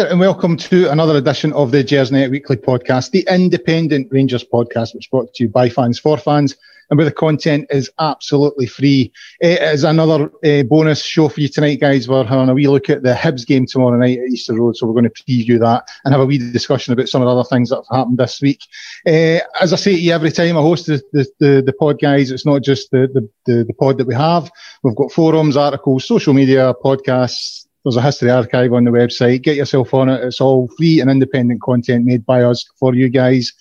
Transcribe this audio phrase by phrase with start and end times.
[0.00, 4.94] There, and welcome to another edition of the Gersnet Weekly Podcast, the independent Rangers podcast,
[4.94, 6.56] which brought to you by fans for fans,
[6.88, 9.12] and where the content is absolutely free.
[9.40, 12.08] It is another uh, bonus show for you tonight, guys.
[12.08, 14.86] We're having a wee look at the Hibs game tomorrow night at Easter Road, so
[14.86, 17.46] we're going to preview that and have a wee discussion about some of the other
[17.46, 18.62] things that have happened this week.
[19.06, 22.00] Uh, as I say to you every time I host the, the, the, the pod,
[22.00, 24.50] guys, it's not just the, the, the pod that we have.
[24.82, 29.42] We've got forums, articles, social media, podcasts, there's a history archive on the website.
[29.42, 30.22] Get yourself on it.
[30.22, 33.52] It's all free and independent content made by us for you guys.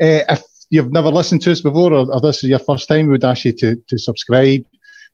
[0.00, 3.06] Uh, if you've never listened to us before or, or, this is your first time,
[3.06, 4.64] we would ask you to, to subscribe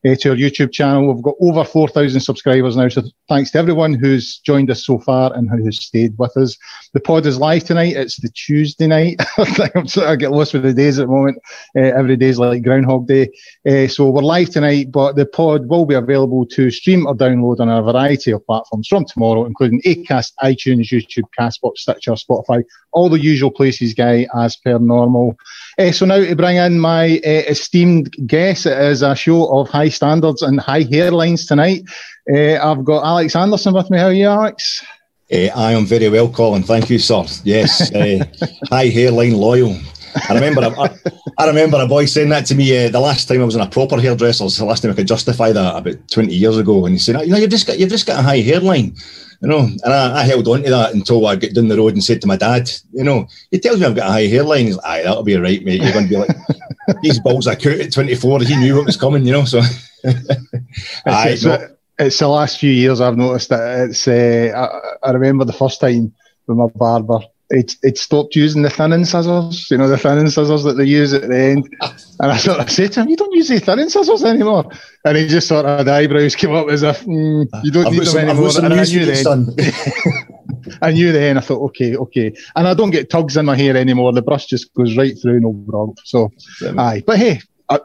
[0.06, 1.12] uh, to our YouTube channel.
[1.12, 2.88] We've got over 4,000 subscribers now.
[2.88, 6.56] So thanks to everyone who's joined us so far and who has stayed with us.
[6.92, 7.96] The pod is live tonight.
[7.96, 9.20] It's the Tuesday night.
[9.96, 11.38] Of get lost with the days at the moment.
[11.76, 13.30] Uh, every day is like Groundhog Day.
[13.68, 17.60] Uh, so we're live tonight, but the pod will be available to stream or download
[17.60, 23.08] on a variety of platforms from tomorrow, including Acast, iTunes, YouTube, Castbox, Stitcher, Spotify, all
[23.08, 25.36] the usual places, guy, as per normal.
[25.78, 29.90] Uh, so now to bring in my esteemed guest, it is a show of high
[29.96, 31.82] standards and high hairlines tonight.
[32.32, 33.98] Uh, I've got Alex Anderson with me.
[33.98, 34.84] How are you, Alex?
[35.32, 36.62] Uh, I am very well, Colin.
[36.62, 37.24] Thank you, sir.
[37.42, 38.24] Yes, uh,
[38.68, 39.76] high hairline, loyal.
[40.28, 40.98] I remember, a,
[41.38, 43.60] I remember a boy saying that to me uh, the last time I was in
[43.60, 44.46] a proper hairdresser.
[44.48, 46.86] the last time I could justify that about twenty years ago.
[46.86, 48.96] And he said, "You know, you've just got, you've just got a high hairline."
[49.42, 51.92] You know, and I, I, held on to that until I got down the road
[51.92, 54.66] and said to my dad, "You know, he tells me I've got a high hairline."
[54.66, 55.82] He's like, "Aye, that'll be right, mate.
[55.82, 56.36] You're going to be like
[57.02, 59.44] these balls are cute at 24." He knew what was coming, you know.
[59.44, 59.60] So,
[61.06, 64.06] aye, no it's the last few years I've noticed that it's.
[64.06, 64.52] Uh,
[65.02, 66.12] I, I, remember the first time
[66.46, 67.20] with my barber,
[67.50, 69.70] it it stopped using the thinning scissors.
[69.70, 71.68] You know the thinning scissors that they use at the end.
[72.18, 74.70] And I sort of said to him, "You don't use the thinning scissors anymore."
[75.04, 77.92] And he just sort of the eyebrows came up as if mm, you don't I've
[77.92, 78.50] need them some, anymore.
[78.56, 80.36] And I knew then.
[80.82, 81.36] I knew then.
[81.36, 82.34] I thought, okay, okay.
[82.54, 84.12] And I don't get tugs in my hair anymore.
[84.12, 85.96] The brush just goes right through, no problem.
[86.04, 86.32] So,
[86.78, 87.02] aye.
[87.06, 87.40] But hey,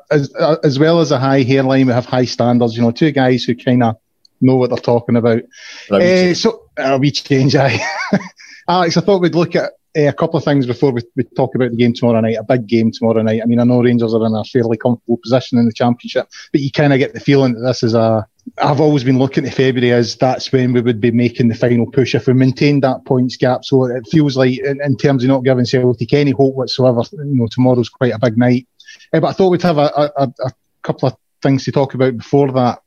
[0.10, 0.34] as,
[0.64, 2.76] as well as a high hairline, we have high standards.
[2.76, 3.98] You know, two guys who kind of
[4.40, 5.42] know what they're talking about.
[5.90, 7.80] Uh, so uh, we change, aye.
[8.68, 11.56] Alex, I thought we'd look at uh, a couple of things before we, we talk
[11.56, 12.38] about the game tomorrow night.
[12.40, 13.42] A big game tomorrow night.
[13.42, 16.62] I mean, I know Rangers are in a fairly comfortable position in the championship, but
[16.62, 18.26] you kind of get the feeling that this is a.
[18.58, 21.90] I've always been looking to February as that's when we would be making the final
[21.92, 23.64] push if we maintained that points gap.
[23.64, 27.36] So it feels like, in, in terms of not giving Celtic any hope whatsoever, you
[27.36, 28.68] know, tomorrow's quite a big night.
[29.14, 30.52] Uh, but I thought we'd have a, a, a
[30.82, 32.82] couple of things to talk about before that.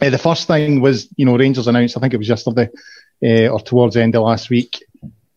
[0.00, 2.70] Uh, the first thing was, you know, Rangers announced, I think it was yesterday
[3.22, 4.82] uh, or towards the end of last week,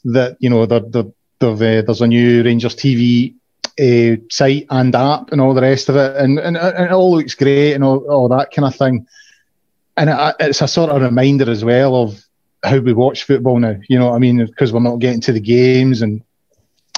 [0.06, 3.36] that, you know, they're, they're, they're, uh, there's a new Rangers TV
[3.80, 6.16] uh, site and app and all the rest of it.
[6.18, 9.08] And, and, and it all looks great and all, all that kind of thing.
[9.98, 12.24] And it, it's a sort of reminder as well of
[12.64, 13.76] how we watch football now.
[13.90, 14.46] You know what I mean?
[14.46, 16.02] Because we're not getting to the games.
[16.02, 16.24] And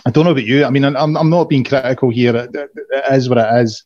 [0.06, 0.66] I don't know about you.
[0.66, 2.36] I mean, I'm, I'm not being critical here.
[2.36, 3.84] It, it, it is what it is.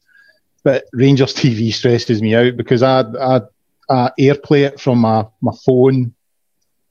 [0.64, 3.42] But Rangers TV stresses me out because I, I
[3.90, 6.14] uh, AirPlay it from my, my phone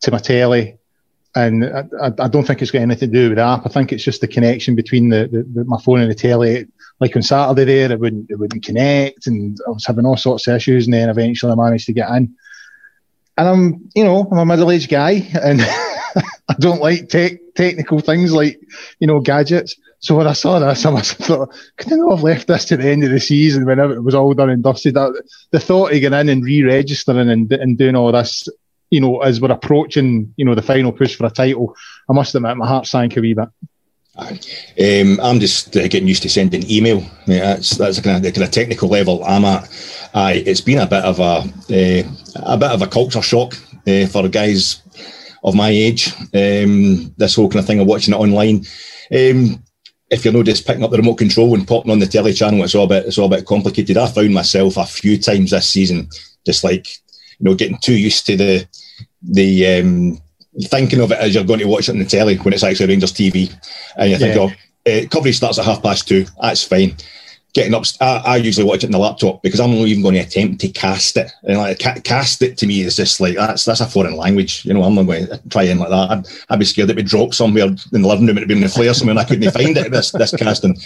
[0.00, 0.78] to my telly.
[1.34, 3.66] And I, I, don't think it's got anything to do with the app.
[3.66, 6.66] I think it's just the connection between the, the, the, my phone and the telly.
[7.00, 10.48] Like on Saturday there, it wouldn't, it wouldn't connect and I was having all sorts
[10.48, 12.34] of issues and then eventually I managed to get in.
[13.36, 15.60] And I'm, you know, I'm a middle-aged guy and
[16.48, 18.60] I don't like tech, technical things like,
[18.98, 19.76] you know, gadgets.
[20.00, 22.64] So when I saw this, I must have thought, could I not have left this
[22.66, 24.94] to the end of the season when it was all done and dusted?
[24.94, 28.48] That, the thought of getting in and re-registering and, and doing all this,
[28.90, 31.76] you know, as we're approaching, you know, the final push for a title,
[32.08, 33.48] I must admit my heart sank a wee bit.
[34.18, 37.04] Um, I'm just uh, getting used to sending email.
[37.26, 39.68] Yeah, that's that's kind of the kind of technical level I'm at.
[40.14, 42.02] Aye, it's been a bit of a uh,
[42.36, 43.54] a bit of a culture shock
[43.86, 44.82] uh, for guys
[45.44, 46.12] of my age.
[46.34, 48.64] Um, this whole kind of thing of watching it online.
[49.12, 49.62] Um,
[50.10, 52.64] if you're not just picking up the remote control and popping on the telly channel,
[52.64, 53.96] it's all a bit it's all a bit complicated.
[53.96, 56.08] I found myself a few times this season
[56.44, 56.88] just like
[57.40, 58.68] know getting too used to the
[59.22, 60.20] the um,
[60.64, 62.86] thinking of it as you're going to watch it on the telly when it's actually
[62.86, 63.52] Rangers TV,
[63.96, 64.42] and you think, yeah.
[64.42, 66.26] oh, uh, coverage starts at half past two.
[66.40, 66.96] That's fine
[67.54, 67.84] getting up.
[68.00, 70.60] I, I, usually watch it in the laptop because I'm not even going to attempt
[70.60, 71.32] to cast it.
[71.42, 74.64] And like ca- cast it to me is just like that's that's a foreign language.
[74.64, 76.10] You know, I'm not going to try in like that.
[76.10, 78.36] I'd, I'd be scared it would drop somewhere in the living room.
[78.36, 79.90] It'd be in the flare somewhere, and I couldn't find it.
[79.90, 80.78] This this casting,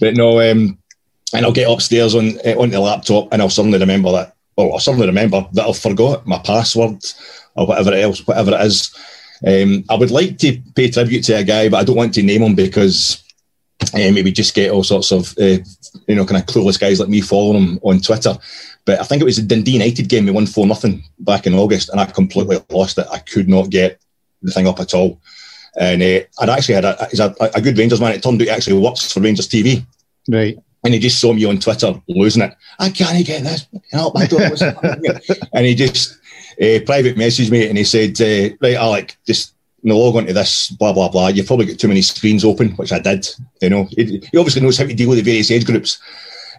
[0.00, 0.40] but no.
[0.40, 0.78] Um,
[1.32, 4.33] and I'll get upstairs on uh, on the laptop, and I'll suddenly remember that.
[4.56, 7.04] Oh, I'll suddenly remember that I've forgot my password
[7.56, 8.94] or whatever else, whatever it is.
[9.46, 12.22] Um, I would like to pay tribute to a guy, but I don't want to
[12.22, 13.22] name him because
[13.94, 15.58] um, maybe just get all sorts of uh,
[16.06, 18.36] you know kind of clueless guys like me following him on Twitter.
[18.84, 21.54] But I think it was the Dundee United game we won four nothing back in
[21.54, 23.06] August, and I completely lost it.
[23.10, 24.00] I could not get
[24.42, 25.20] the thing up at all.
[25.78, 28.12] And uh, I'd actually had a, a, a, good Rangers man.
[28.12, 29.84] It turned out he actually works for Rangers TV.
[30.28, 30.56] Right.
[30.84, 32.54] And he just saw me on Twitter losing it.
[32.78, 33.66] I can't get this.
[33.90, 34.26] Help my
[35.54, 36.18] and he just
[36.60, 40.92] uh, private messaged me and he said, uh, "Right, Alec, just log onto this, blah
[40.92, 41.28] blah blah.
[41.28, 43.26] You've probably got too many screens open, which I did.
[43.62, 46.00] You know, he, he obviously knows how to deal with the various age groups."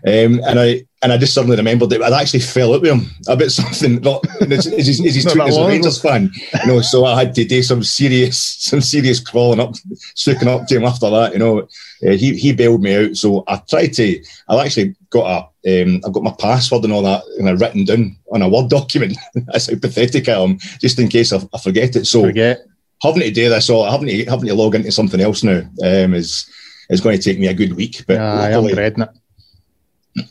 [0.07, 3.09] Um, and I and I just suddenly remembered that I'd actually fell out with him
[3.27, 3.95] about something.
[4.01, 6.31] Not is, is, is he's as a Rangers fan,
[6.63, 6.81] you know.
[6.81, 9.73] So I had to do some serious, some serious crawling up,
[10.13, 11.33] sticking up to him after that.
[11.33, 13.15] You know, uh, he he bailed me out.
[13.15, 14.23] So I tried to.
[14.47, 15.83] I actually got a.
[15.83, 18.69] Um, I've got my password and all that, and I written down on a word
[18.69, 19.17] document.
[19.33, 22.05] That's how pathetic I am, just in case I, I forget it.
[22.05, 22.59] So forget.
[23.01, 26.13] having to do this, or having to having to log into something else now um,
[26.13, 26.47] is
[26.91, 28.03] is going to take me a good week.
[28.05, 29.09] But yeah, I am dreading it.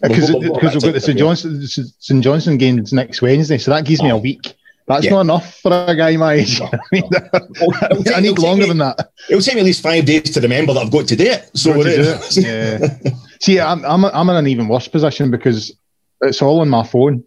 [0.03, 4.11] Because we've got the St Johnstone St Johnstone games next Wednesday, so that gives me
[4.11, 4.19] a oh.
[4.19, 4.55] week.
[4.87, 5.13] That's yeah.
[5.13, 6.61] not enough for a guy my age.
[6.61, 7.05] I, mean,
[8.15, 9.11] I need longer me, than that.
[9.31, 11.51] It'll take me at least five days to remember that I've got to do it.
[11.55, 12.37] So to do it.
[12.37, 13.13] yeah.
[13.41, 15.75] See, I'm I'm I'm in an even worse position because
[16.21, 17.25] it's all on my phone.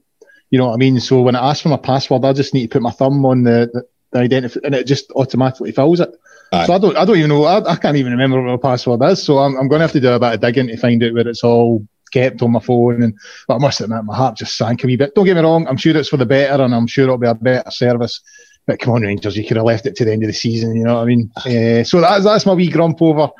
[0.51, 0.99] You know what I mean?
[0.99, 3.43] So when I ask for my password, I just need to put my thumb on
[3.43, 6.09] the, the, the identity, and it just automatically fills it.
[6.53, 6.67] Aye.
[6.67, 7.43] So I don't I don't even know.
[7.43, 9.23] I, I can't even remember what my password is.
[9.23, 11.13] So I'm I'm going to have to do a bit of digging to find out
[11.13, 13.03] where it's all kept on my phone.
[13.03, 13.13] And
[13.47, 15.15] but I must admit, my heart just sank a wee bit.
[15.15, 17.27] Don't get me wrong, I'm sure it's for the better, and I'm sure it'll be
[17.27, 18.21] a better service.
[18.65, 20.75] But come on, Rangers, you could have left it to the end of the season.
[20.75, 21.31] You know what I mean?
[21.37, 23.31] Uh, so that's that's my wee grump over.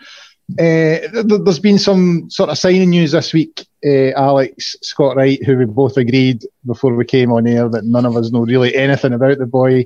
[0.51, 3.67] Uh, there's been some sort of signing news this week.
[3.85, 8.05] Uh, Alex Scott Wright, who we both agreed before we came on air that none
[8.05, 9.85] of us know really anything about the boy.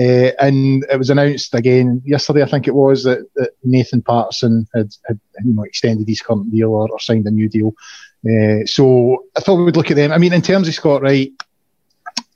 [0.00, 4.66] Uh, and it was announced again yesterday, I think it was, that, that Nathan Patterson
[4.74, 7.74] had, had, you know extended his current deal or, or signed a new deal.
[8.24, 10.12] Uh, so I thought we would look at them.
[10.12, 11.32] I mean, in terms of Scott Wright,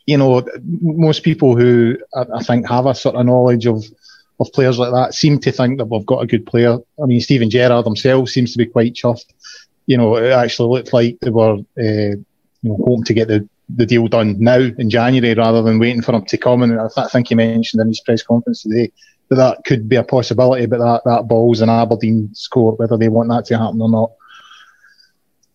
[0.07, 0.47] you know,
[0.81, 3.85] most people who I, I think have a sort of knowledge of
[4.39, 6.77] of players like that seem to think that we've got a good player.
[7.03, 9.33] I mean, Steven Gerrard himself seems to be quite chuffed.
[9.87, 12.25] You know, it actually looked like they were, uh, you
[12.63, 16.15] know, hoping to get the, the deal done now in January rather than waiting for
[16.15, 16.63] him to come.
[16.63, 18.93] And I, th- I think he mentioned in his press conference today
[19.29, 23.09] that that could be a possibility, but that, that ball's an Aberdeen score, whether they
[23.09, 24.11] want that to happen or not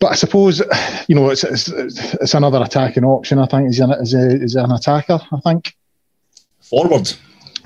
[0.02, 0.60] but I suppose
[1.08, 3.40] you know it's, it's, it's another attacking option.
[3.40, 5.20] I think is an, is, a, is an attacker.
[5.32, 5.76] I think
[6.60, 7.14] forward.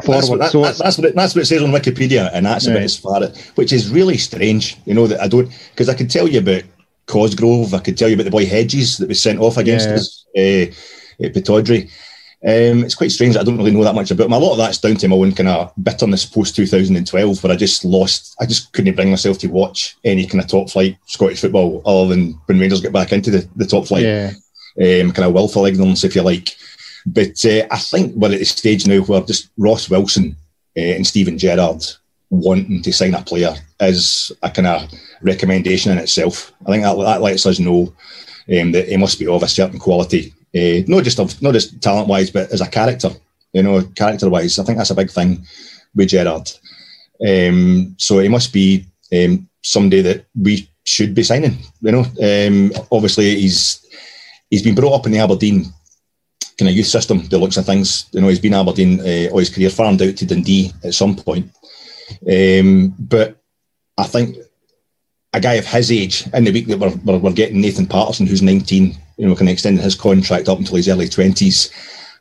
[0.03, 0.21] Forward.
[0.21, 2.45] That's what, that, so that, that's what it, that's what it says on Wikipedia, and
[2.45, 2.73] that's yeah.
[2.73, 3.21] about as far
[3.55, 4.77] which is really strange.
[4.85, 6.63] You know that I don't because I could tell you about
[7.07, 9.95] Cosgrove, I could tell you about the boy Hedges that was sent off against yeah.
[9.95, 11.89] us uh, at Pittodrie.
[12.47, 13.35] Um, it's quite strange.
[13.35, 14.33] I don't really know that much about him.
[14.33, 17.55] A lot of that's down to my own kind of bitterness post 2012, where I
[17.55, 18.35] just lost.
[18.39, 22.09] I just couldn't bring myself to watch any kind of top flight Scottish football other
[22.09, 24.03] than when Rangers get back into the, the top flight.
[24.03, 24.33] Yeah.
[24.77, 26.55] Um, kind of willful ignorance, if you like.
[27.07, 30.35] But uh, I think we're at the stage now where just Ross Wilson
[30.77, 31.83] uh, and Steven Gerrard
[32.29, 34.91] wanting to sign a player is a kind of
[35.23, 36.53] recommendation in itself.
[36.67, 37.91] I think that, that lets us know
[38.55, 41.81] um, that he must be of a certain quality uh, not just of, not just
[41.81, 43.09] talent wise, but as a character.
[43.53, 45.45] You know, character wise, I think that's a big thing
[45.95, 46.51] with Gerrard.
[47.25, 51.57] Um, so he must be um, somebody that we should be signing.
[51.81, 53.85] You know, um, obviously he's
[54.49, 55.65] he's been brought up in the Aberdeen
[56.57, 57.27] kind of youth system.
[57.27, 60.17] The looks of things, you know, he's been Aberdeen uh, all his career, farmed out
[60.17, 61.51] to Dundee at some point.
[62.29, 63.41] Um, but
[63.97, 64.37] I think
[65.33, 68.27] a guy of his age in the week that we're, we're, we're getting Nathan Patterson,
[68.27, 71.71] who's 19, you know, kind of extending his contract up until his early twenties.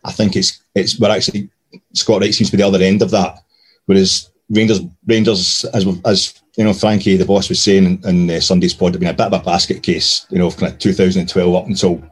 [0.05, 1.51] I think it's it's we're actually
[1.93, 3.39] Scott Wright seems to be the other end of that.
[3.87, 8.41] Whereas Rangers Rangers as as you know, Frankie the boss was saying in, in uh,
[8.41, 10.27] Sunday's pod, have been a bit of a basket case.
[10.31, 12.03] You know, kind of 2012 up until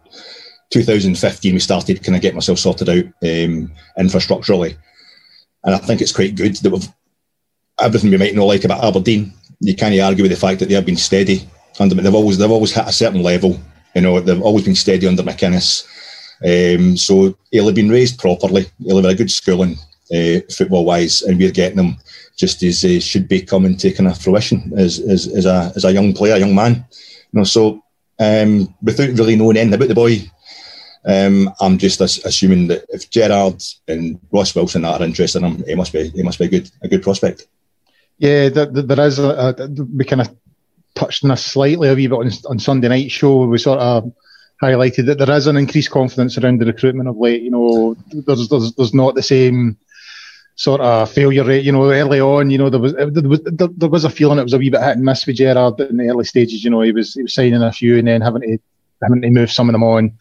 [0.70, 4.76] 2015, we started kind of get myself sorted out um, infrastructurally,
[5.64, 6.88] and I think it's quite good that we've
[7.80, 9.32] everything we might not like about Aberdeen.
[9.60, 11.48] You can't argue with the fact that they have been steady
[11.78, 11.94] under.
[11.94, 13.60] They've always they've always hit a certain level
[13.94, 15.86] you know, they've always been steady under McInnes.
[16.44, 18.66] Um, so he'll have been raised properly.
[18.84, 19.76] He'll have had a good schooling,
[20.14, 21.96] uh, football wise, and we're getting him
[22.36, 25.84] just as he should be coming to kind of fruition as, as, as, a, as
[25.84, 26.84] a young player, a young man.
[27.32, 27.82] You know, so
[28.18, 30.18] um, without really knowing anything about the boy,
[31.04, 35.74] um, I'm just assuming that if Gerrard and Ross Wilson are interested in him, he
[35.74, 37.48] must be he must be a good a good prospect.
[38.18, 40.36] Yeah, there, there is a, a, we kind of
[40.94, 43.46] touched on this slightly a wee bit on, on Sunday night show.
[43.46, 44.12] We sort of
[44.62, 47.42] highlighted that there is an increased confidence around the recruitment of late.
[47.42, 49.76] You know, there's there's, there's not the same
[50.54, 51.64] sort of failure rate.
[51.64, 54.44] You know, early on, you know, there was there was, there was a feeling it
[54.44, 56.64] was a wee bit hit and miss with Gerrard in the early stages.
[56.64, 58.58] You know, he was he was signing a few and then having to
[59.02, 60.12] having to move some of them on.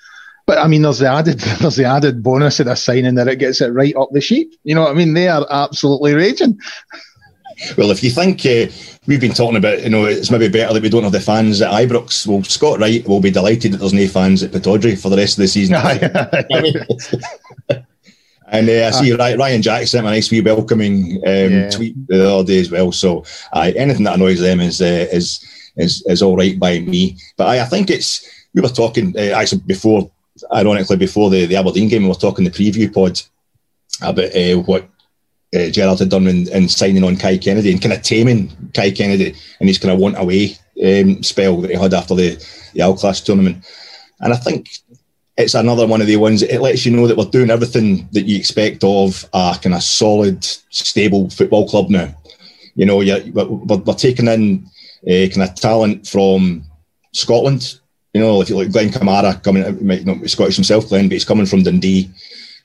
[0.48, 3.38] But I mean, there's the added there's the added bonus of this signing that it
[3.38, 4.54] gets it right up the sheep.
[4.64, 5.14] You know what I mean?
[5.14, 6.60] They are absolutely raging.
[7.78, 8.68] Well, if you think uh,
[9.08, 11.62] we've been talking about, you know, it's maybe better that we don't have the fans
[11.62, 12.28] at Ibrox.
[12.28, 15.38] Well, Scott Wright will be delighted that there's no fans at Pittodrie for the rest
[15.38, 15.76] of the season.
[18.52, 21.70] and uh, I see Ryan Jack sent a nice wee welcoming um, yeah.
[21.70, 22.92] tweet the other day as well.
[22.92, 25.44] So uh, anything that annoys them is uh, is
[25.78, 27.18] is is all right by me.
[27.38, 30.12] But I, I think it's we were talking uh, actually before,
[30.54, 33.22] ironically before the, the Aberdeen game, we were talking the preview pod
[34.02, 34.88] about uh, what
[35.56, 38.92] uh, Gerrard had done in, in, signing on Kai Kennedy and kind of taming Kai
[38.92, 42.44] Kennedy and his kind of want away um, spell that he had after the,
[42.74, 43.66] the Al Class tournament.
[44.22, 44.70] And I think
[45.38, 48.24] it's another one of the ones, it lets you know that we're doing everything that
[48.24, 52.16] you expect of a kind of solid, stable football club now.
[52.76, 54.66] You know, we're, we're, taking in
[55.06, 56.64] uh, kind of talent from
[57.14, 57.80] Scotland.
[58.14, 61.14] You know, if you look Glenn Kamara coming, might not be Scottish himself, Glenn, but
[61.14, 62.10] he's coming from Dundee.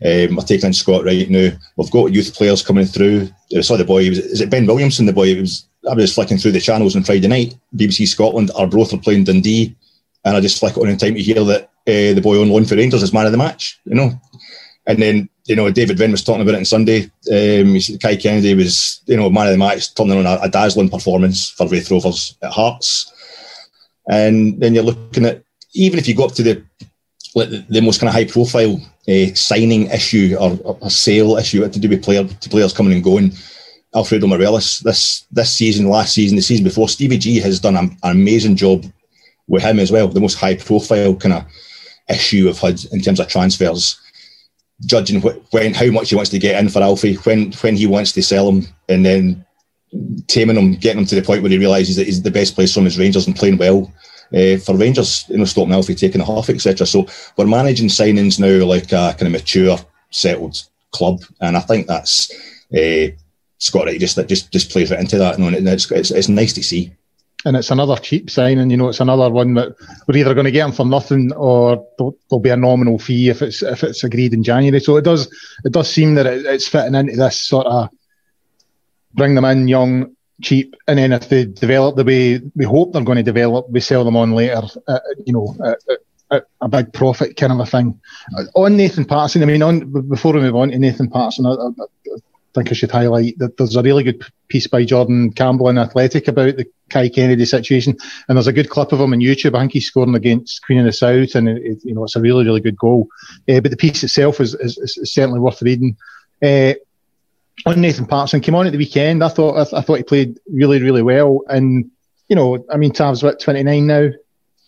[0.05, 1.51] Um, we're taking in Scott Wright now.
[1.77, 3.29] We've got youth players coming through.
[3.57, 4.09] I saw the boy.
[4.09, 5.07] Was, is it Ben Williamson?
[5.07, 5.39] The boy.
[5.41, 5.67] was.
[5.89, 7.57] I was flicking through the channels on Friday night.
[7.75, 8.51] BBC Scotland.
[8.57, 9.75] Arbroath are playing Dundee,
[10.25, 12.65] and I just flick on in time to hear that uh, the boy on loan
[12.65, 13.79] for Rangers is man of the match.
[13.85, 14.21] You know,
[14.87, 17.05] and then you know David Vinn was talking about it on Sunday.
[17.31, 20.91] Um, Kai Kennedy was you know man of the match, turning on a, a dazzling
[20.91, 23.13] performance for Raith Rovers at Hearts.
[24.09, 25.43] And then you're looking at
[25.75, 26.65] even if you go up to the
[27.69, 31.89] the most kind of high profile uh, signing issue or a sale issue to do
[31.89, 33.33] with player players coming and going.
[33.95, 37.97] Alfredo Morelos this this season, last season, the season before, Stevie G has done an,
[38.03, 38.85] an amazing job
[39.49, 40.09] with him as well.
[40.09, 41.45] The most high profile kind of
[42.09, 43.99] issue we've had in terms of transfers,
[44.85, 47.87] judging wh- when how much he wants to get in for Alfie, when when he
[47.87, 49.45] wants to sell him, and then
[50.27, 52.75] taming him, getting him to the point where he realises that he's the best place
[52.75, 53.91] from his Rangers and playing well
[54.35, 56.87] uh, for Rangers, you know, stopping Alfie taking a half, etc.
[56.87, 57.07] So
[57.37, 59.79] we're managing signings now like a kind of mature,
[60.11, 62.31] settled club, and I think that's
[62.77, 63.09] uh,
[63.59, 66.53] Scott Wright just that just just plays right into that, and it's, it's it's nice
[66.55, 66.93] to see.
[67.45, 68.89] And it's another cheap signing, you know.
[68.89, 69.77] It's another one that
[70.09, 73.41] we're either going to get him for nothing, or there'll, be a nominal fee if
[73.41, 74.81] it's if it's agreed in January.
[74.81, 75.29] So it does
[75.65, 77.91] it does seem that it, it's fitting into this sort of
[79.15, 83.03] bring them in young, cheap, and then if they develop the way we hope they're
[83.03, 84.63] going to develop, we sell them on later.
[84.87, 88.01] Uh, you know, uh, a big profit kind of a thing.
[88.37, 91.51] Uh, on Nathan Patterson, I mean, on before we move on to Nathan Patterson, I,
[91.51, 92.19] I, I,
[92.55, 96.27] think I should highlight that there's a really good piece by Jordan Campbell in Athletic
[96.27, 97.97] about the Kai Kennedy situation,
[98.29, 99.55] and there's a good clip of him on YouTube.
[99.55, 102.17] I think he's scoring against Queen of the South, and it, it, you know it's
[102.17, 103.09] a really really good goal.
[103.49, 105.97] Uh, but the piece itself is, is, is certainly worth reading.
[106.43, 106.75] Uh,
[107.65, 109.25] on Nathan Patterson came on at the weekend.
[109.25, 111.91] I thought I, I, thought he played really really well, and
[112.29, 114.09] you know, I mean, Tav's what 29 now.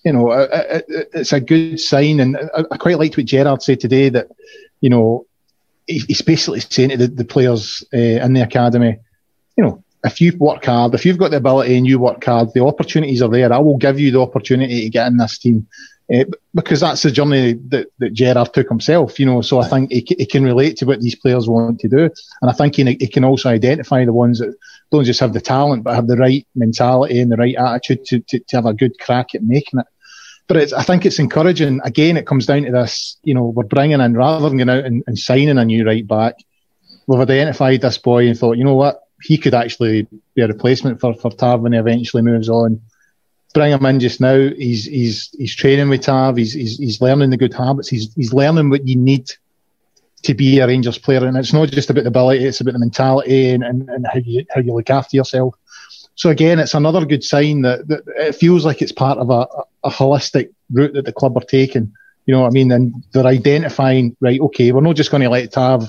[0.04, 3.62] You know, uh, uh, uh, it's a good sign, and I, quite liked what Gerrard
[3.62, 4.28] said today that
[4.80, 5.26] you know
[5.86, 8.98] he's basically saying to the, the players uh, in the academy,
[9.56, 12.52] you know, if you work hard, if you've got the ability and you work hard,
[12.54, 13.52] the opportunities are there.
[13.52, 15.66] I will give you the opportunity to get in this team.
[16.12, 16.24] Uh,
[16.54, 19.42] because that's the journey that, that Gerrard took himself, you know.
[19.42, 22.10] So I think he, he can relate to what these players want to do,
[22.40, 24.56] and I think he, he can also identify the ones that
[24.90, 28.20] don't just have the talent but have the right mentality and the right attitude to,
[28.20, 29.86] to, to have a good crack at making it.
[30.46, 31.80] But I think it's encouraging.
[31.84, 34.86] Again, it comes down to this, you know, we're bringing in rather than going out
[34.86, 36.36] and, and signing a new right back.
[37.06, 41.00] We've identified this boy and thought, you know what, he could actually be a replacement
[41.00, 42.80] for for Tav when he eventually moves on
[43.54, 44.36] bring him in just now.
[44.36, 46.36] He's he's he's training with Tav.
[46.36, 47.88] He's he's, he's learning the good habits.
[47.88, 49.30] He's he's learning what you need
[50.22, 52.78] to be a Rangers player, and it's not just about the ability; it's about the
[52.78, 55.54] mentality and, and, and how you how you look after yourself.
[56.14, 59.46] So again, it's another good sign that, that it feels like it's part of a,
[59.84, 61.92] a holistic route that the club are taking.
[62.26, 62.72] You know what I mean?
[62.72, 65.88] And they're identifying, right, okay, we're not just going to let Tav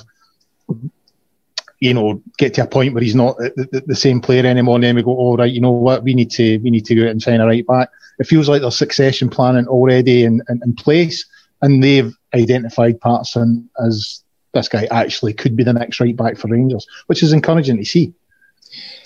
[1.80, 4.84] you know, get to a point where he's not the, the, same player anymore, and
[4.84, 6.96] then we go, all oh, right, you know what, we need to we need to
[6.96, 7.90] go out and sign a right back.
[8.20, 11.26] It feels like there's succession planning already in, in, in place,
[11.62, 14.22] and they've identified Patterson as
[14.54, 17.86] this guy actually could be the next right back for Rangers, which is encouraging to
[17.86, 18.14] see.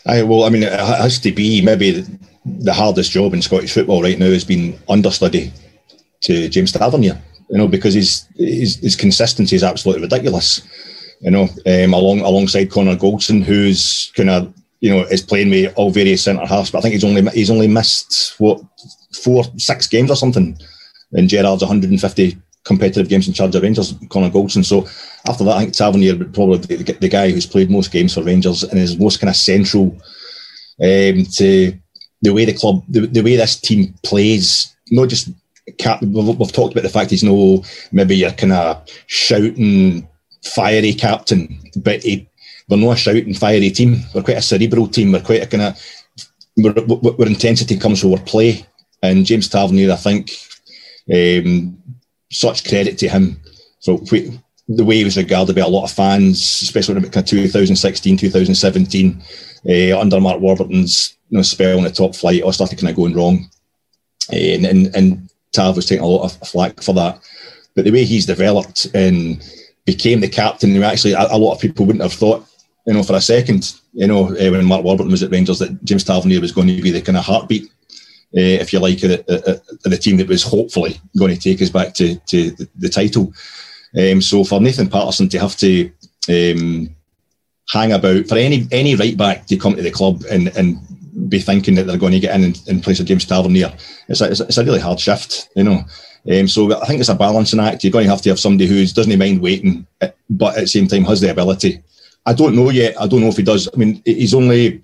[0.06, 2.06] I, well, I mean, it has to be maybe
[2.46, 5.54] the hardest job in Scottish football right now has been understudy
[6.22, 10.62] to James Tavernier, you know, because his, his, his consistency is absolutely ridiculous
[11.22, 15.74] you know, um, along alongside Connor Goldson, who's kind of you know is playing with
[15.76, 16.72] all various centre halves.
[16.72, 18.62] But I think he's only he's only missed what
[19.14, 20.58] four six games or something
[21.14, 24.66] in Gerrard's 150 competitive games in charge of Rangers, Connor Goldson.
[24.66, 24.88] So
[25.28, 28.24] after that, I think Tavernier would probably be the guy who's played most games for
[28.24, 29.98] Rangers and is most kind of central
[30.82, 31.78] um, to
[32.22, 35.30] the way the club, the, the way this team plays, not just
[35.78, 40.08] cap, we've, we've, talked about the fact he's no maybe your kind of shouting,
[40.44, 42.28] fiery captain, but he,
[42.70, 44.02] we're not a shouting, fiery team.
[44.14, 45.12] We're quite a cerebral team.
[45.12, 45.80] We're quite a kind of
[46.56, 48.66] where, intensity comes from our play.
[49.02, 50.32] And James Tavernier, I think,
[51.14, 51.78] um,
[52.32, 53.42] such credit to him.
[53.80, 58.18] So we, the way he was regarded by a lot of fans, especially of 2016,
[58.18, 59.24] 2017,
[59.68, 62.96] uh, under Mark Warburton's you know, spell in the top flight, all started kind of
[62.96, 63.50] going wrong.
[64.32, 67.20] And, and, and Tav was taking a lot of flack for that.
[67.76, 69.44] But the way he's developed and
[69.86, 72.46] became the captain, and actually, a, a lot of people wouldn't have thought,
[72.86, 75.84] you know, for a second, you know, uh, when Mark Warburton was at Rangers, that
[75.84, 77.70] James Tavernier was going to be the kind of heartbeat,
[78.36, 81.70] uh, if you like, of the, the, team that was hopefully going to take us
[81.70, 83.34] back to, to the, the title.
[83.98, 85.92] Um, so for Nathan Patterson to have to
[86.30, 86.96] um,
[87.70, 90.80] hang about for any any right back to come to the club and, and
[91.30, 93.74] be thinking that they're going to get in in, place of James Tavernier,
[94.08, 95.84] it's a, it's a really hard shift, you know.
[96.32, 97.84] Um, so I think it's a balancing act.
[97.84, 99.86] You're going to have to have somebody who doesn't mind waiting,
[100.30, 101.84] but at the same time has the ability.
[102.26, 103.00] I don't know yet.
[103.00, 103.68] I don't know if he does.
[103.74, 104.82] I mean, he's only.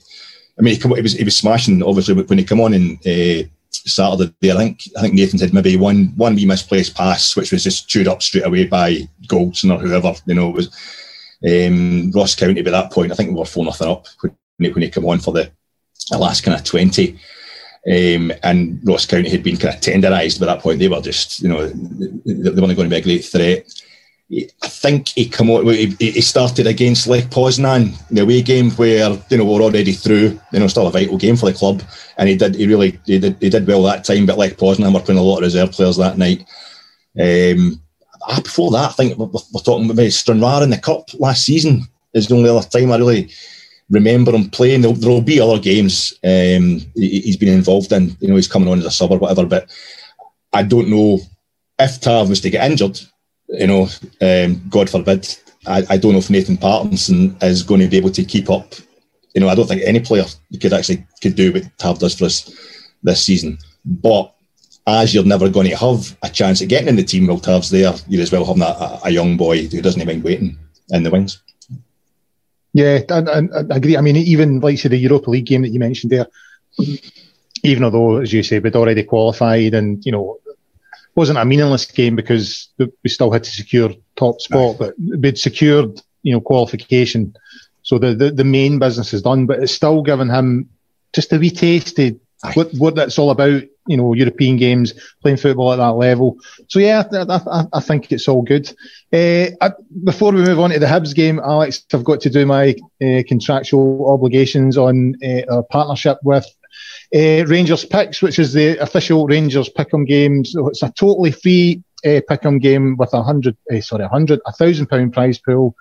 [0.58, 4.52] I mean, he, was he was smashing obviously when he came on in uh, Saturday.
[4.52, 7.88] I think I think Nathan said maybe one one wee misplaced pass, which was just
[7.88, 10.14] chewed up straight away by Goldson or whoever.
[10.26, 10.68] You know, it was
[11.48, 13.14] um, Ross County by that point.
[13.14, 15.50] I think we were four nothing up when he, when he came on for the,
[16.10, 17.18] the last kind of twenty.
[17.88, 20.80] Um, and Ross County had been kind of tenderised by that point.
[20.80, 23.66] They were just, you know, they weren't going to be a great threat.
[24.32, 29.18] I think he come on, he started against Lech Poznan, in the away game where
[29.30, 30.40] you know we're already through.
[30.54, 31.82] You know, still a vital game for the club,
[32.18, 32.54] and he did.
[32.54, 33.38] He really he did.
[33.42, 34.28] He did well that time.
[34.28, 36.42] But Lech Poznan were playing a lot of reserve players that night.
[37.20, 37.82] Um,
[38.22, 41.88] ah, before that, I think we're, we're talking about Stranraer in the cup last season.
[42.14, 43.32] Is the only other time I really
[43.90, 44.82] remember him playing.
[44.82, 48.16] There'll, there'll be other games um, he, has been involved in.
[48.20, 49.46] You know, he's coming on as a sub or whatever.
[49.46, 49.70] But
[50.54, 51.20] I don't know
[51.78, 53.00] if Tav was to get injured
[53.50, 53.90] you know,
[54.22, 58.12] um, God forbid, I, I, don't know if Nathan Patterson is going to be able
[58.12, 58.74] to keep up.
[59.34, 60.26] You know, I don't think any player
[60.62, 62.52] could actually could do what Tav does for us
[63.04, 63.58] this season.
[63.86, 64.34] But
[64.88, 67.70] as you're never going to have a chance at getting in the team while Tav's
[67.70, 70.58] there, you're as well having a, a young boy who doesn't even waiting
[70.90, 71.42] in the wings.
[72.74, 73.98] Yeah, and, I agree.
[73.98, 76.28] I mean, even like say the Europa League game that you mentioned there,
[77.64, 80.40] even although, as you say, we'd already qualified and you know
[81.16, 86.02] wasn't a meaningless game because we still had to secure top spot, but we'd secured,
[86.24, 87.36] you know, qualification.
[87.84, 90.70] So the, the, the main business is done, but it's still given him
[91.12, 92.18] just a wee taste of
[92.54, 96.38] what, what that's all about, you know, European games, playing football at that level.
[96.68, 98.70] So yeah, I, I, I think it's all good.
[99.12, 99.72] Uh, I,
[100.04, 103.24] before we move on to the Hibs game, Alex, I've got to do my uh,
[103.28, 106.46] contractual obligations on uh, our partnership with
[107.16, 110.46] uh, Rangers Picks, which is the official Rangers Pick'em game.
[110.46, 114.40] So it's a totally free uh, Pick'em game with a hundred, uh, sorry, a hundred,
[114.46, 115.76] a thousand pound prize pool.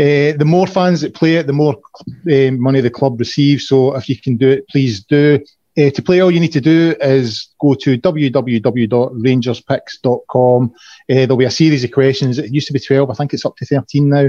[0.00, 1.76] Uh, the more fans that play it, the more
[2.24, 3.68] money the club receives.
[3.68, 5.38] So if you can do it, please do.
[5.78, 10.64] Uh, to play, all you need to do is go to www.rangerspicks.com.
[10.64, 12.38] Uh, there'll be a series of questions.
[12.38, 13.10] It used to be 12.
[13.10, 14.28] I think it's up to 13 now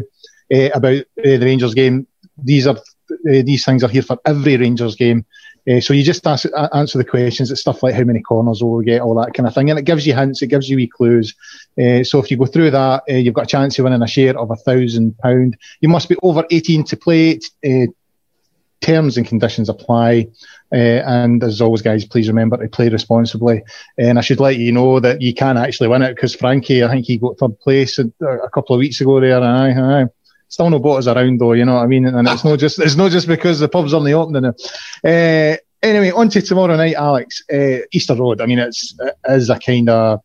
[0.53, 2.07] uh, about the Rangers game.
[2.37, 2.77] These are
[3.25, 5.25] these things are here for every Rangers game.
[5.81, 7.51] So you just ask, answer the questions.
[7.51, 9.79] It's stuff like how many corners will we get, all that kind of thing, and
[9.79, 11.35] it gives you hints, it gives you wee clues.
[11.77, 14.51] So if you go through that, you've got a chance of winning a share of
[14.51, 15.57] a thousand pound.
[15.79, 17.39] You must be over eighteen to play.
[18.83, 20.27] Terms and conditions apply.
[20.71, 23.63] and as always, guys, please remember to play responsibly.
[23.97, 26.89] And I should let you know that you can actually win it because Frankie, I
[26.89, 30.05] think he got third place a, a couple of weeks ago there, and I, I
[30.49, 32.05] still no bottles around though, you know what I mean?
[32.05, 34.53] And it's not just it's not just because the pubs aren't opening.
[35.03, 37.43] Uh, anyway, on to tomorrow night, Alex.
[37.51, 38.41] Uh, Easter Road.
[38.41, 40.21] I mean, it's it is a kind of.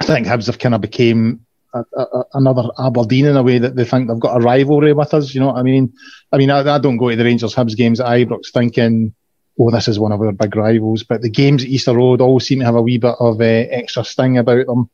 [0.00, 1.43] I think Hibs have kind of became
[1.74, 5.12] a, a, another Aberdeen in a way that they think they've got a rivalry with
[5.12, 5.34] us.
[5.34, 5.92] You know what I mean?
[6.32, 9.14] I mean, I, I don't go to the Rangers Hibs games at Ibrox thinking,
[9.58, 12.40] "Oh, this is one of our big rivals." But the games at Easter Road all
[12.40, 14.90] seem to have a wee bit of uh, extra sting about them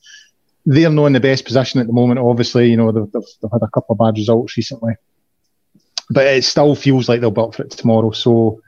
[0.66, 2.20] they're not in the best position at the moment.
[2.20, 4.94] Obviously, you know they've, they've, they've, had a couple of bad results recently,
[6.10, 8.10] but it still feels like they'll up for it tomorrow.
[8.10, 8.60] So,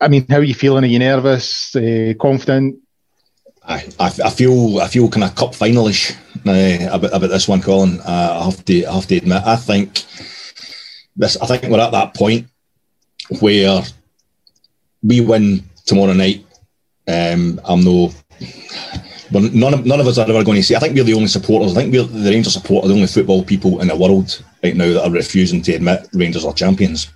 [0.00, 0.84] I mean, how are you feeling?
[0.84, 1.74] Are you nervous?
[1.76, 2.78] Uh, confident?
[3.62, 6.16] I, I, I feel I feel kind of cup finalish
[6.48, 8.00] uh, about about this one, Colin.
[8.00, 10.04] Uh, I have to I have to admit, I think
[11.16, 11.36] this.
[11.36, 12.46] I think we're at that point
[13.40, 13.82] where
[15.02, 16.44] we win tomorrow night.
[17.08, 18.12] Um, I'm no
[19.32, 20.76] but none of, none of us are ever going to see.
[20.76, 21.72] I think we're the only supporters.
[21.72, 24.86] I think we're the Rangers supporter, the only football people in the world right now
[24.92, 27.08] that are refusing to admit Rangers are champions.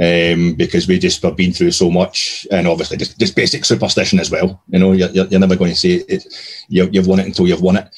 [0.00, 4.20] um, because we just have been through so much, and obviously just, just basic superstition
[4.20, 4.62] as well.
[4.68, 6.24] You know, you're, you're never going to say it,
[6.68, 7.88] you, have won it until you've won it.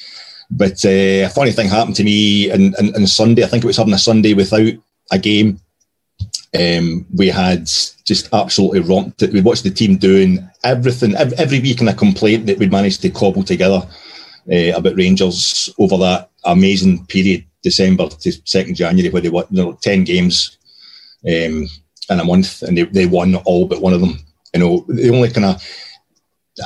[0.50, 3.44] But uh, a funny thing happened to me on, on, on Sunday.
[3.44, 4.72] I think it was having a Sunday without
[5.10, 5.60] a game.
[6.58, 7.66] Um, we had
[8.04, 9.32] just absolutely romped it.
[9.32, 13.10] We watched the team doing everything, every, week in a complaint that we'd managed to
[13.10, 13.86] cobble together
[14.50, 19.62] uh, about Rangers over that amazing period, December to 2nd January, where they won you
[19.62, 20.58] know, 10 games
[21.24, 21.68] um,
[22.10, 24.18] in a month and they, they won all but one of them.
[24.52, 25.62] You know, the only kind of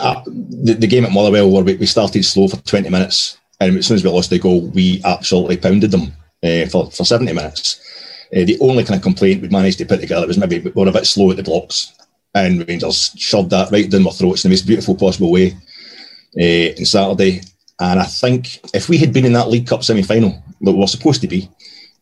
[0.01, 3.79] uh, the, the, game at Motherwell where we, we, started slow for 20 minutes and
[3.79, 7.33] as soon as we lost the goal, we absolutely pounded them uh, for, for 70
[7.33, 7.81] minutes.
[8.35, 10.89] Uh, the only kind of complaint we managed to put together was maybe we were
[10.89, 11.93] a bit slow at the blocks
[12.35, 15.57] and Rangers shoved that right down our throats in the most beautiful possible way
[16.41, 17.41] uh, on Saturday.
[17.81, 20.79] And I think if we had been in that League Cup semi final that we
[20.79, 21.49] were supposed to be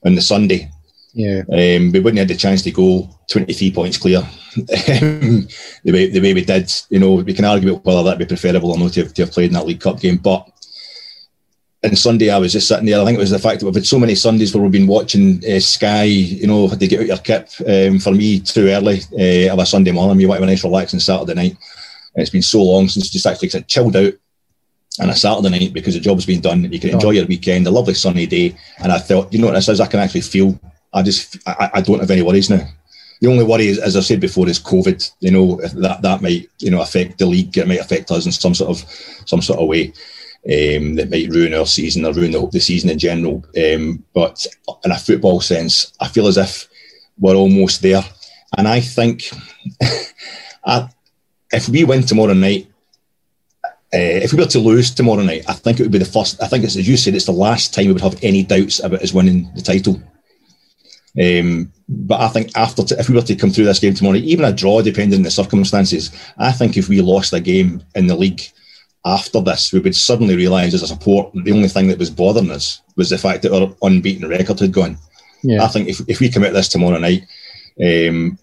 [0.05, 0.71] on the Sunday,
[1.15, 4.21] yeah, um, we wouldn't have had the chance to go 23 points clear
[4.57, 5.47] the
[5.85, 6.73] way the way we did.
[6.89, 9.23] You know, we can argue about whether that'd be preferable or not to have, to
[9.23, 10.49] have played in that League Cup game, but.
[11.85, 13.01] And Sunday, I was just sitting there.
[13.01, 14.87] I think it was the fact that we've had so many Sundays where we've been
[14.87, 16.05] watching uh, Sky.
[16.05, 17.49] You know, had to get out your kip.
[17.67, 20.21] Um, for me, too early uh, of a Sunday morning.
[20.21, 21.57] You want to have a nice, relaxing Saturday night.
[22.15, 24.13] And it's been so long since just actually chilled out
[25.01, 26.71] on a Saturday night because the job's been done.
[26.71, 28.57] You can enjoy your weekend, a lovely sunny day.
[28.79, 29.81] And I thought, you know what this is?
[29.81, 30.61] I can actually feel
[30.93, 32.67] I just I, I don't have any worries now.
[33.21, 35.13] The only worry is, as I said before, is COVID.
[35.21, 37.57] You know that that might you know affect the league.
[37.57, 38.85] It might affect us in some sort of
[39.27, 39.93] some sort of way.
[40.45, 43.45] Um, that might ruin our season or ruin the, the season in general.
[43.57, 44.45] Um, but
[44.85, 46.69] in a football sense, I feel as if
[47.17, 48.03] we're almost there.
[48.59, 49.31] And I think
[50.65, 50.89] I,
[51.53, 52.67] if we win tomorrow night,
[53.95, 56.43] uh, if we were to lose tomorrow night, I think it would be the first.
[56.43, 58.81] I think it's as you said, it's the last time we would have any doubts
[58.83, 60.01] about us winning the title.
[61.21, 64.17] Um, but I think after, t- if we were to come through this game tomorrow,
[64.17, 68.07] even a draw, depending on the circumstances, I think if we lost a game in
[68.07, 68.41] the league
[69.05, 72.51] after this, we would suddenly realise as a support the only thing that was bothering
[72.51, 74.97] us was the fact that our unbeaten record had gone.
[75.43, 75.65] Yeah.
[75.65, 77.23] I think if, if we commit this tomorrow night,
[77.81, 78.39] um,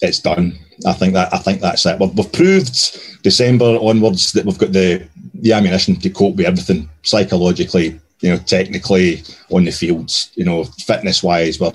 [0.00, 0.58] it's done.
[0.86, 1.98] I think that I think that's it.
[1.98, 6.88] We've, we've proved December onwards that we've got the the ammunition to cope with everything
[7.02, 11.72] psychologically, you know, technically on the fields, you know, fitness wise, we're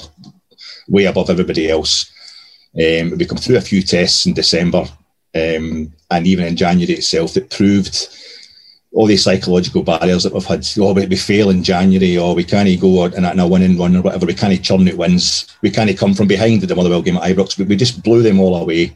[0.88, 2.12] way above everybody else.
[2.75, 4.86] Um, we come through a few tests in December,
[5.36, 8.10] um, and even in January itself, it proved
[8.91, 10.67] all these psychological barriers that we've had.
[10.80, 13.78] Oh, we, we fail in January, or we can't go in a, in a winning
[13.78, 14.25] run, or whatever.
[14.25, 15.47] We can't churn out wins.
[15.62, 17.58] We can't come from behind the Motherwell game at Ibrox.
[17.58, 18.95] We, we just blew them all away.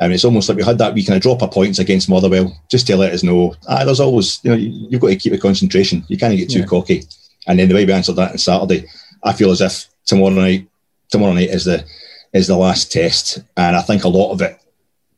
[0.00, 2.56] And it's almost like we had that week kind of drop of points against Motherwell
[2.70, 5.38] just to let us know, ah, there's always, you know, you've got to keep a
[5.38, 6.04] concentration.
[6.08, 6.66] You can't get too yeah.
[6.66, 7.02] cocky.
[7.46, 8.86] And then the way we answered that on Saturday,
[9.22, 10.68] I feel as if tomorrow night
[11.10, 11.84] tomorrow night is the
[12.32, 14.58] is the last test, and I think a lot of it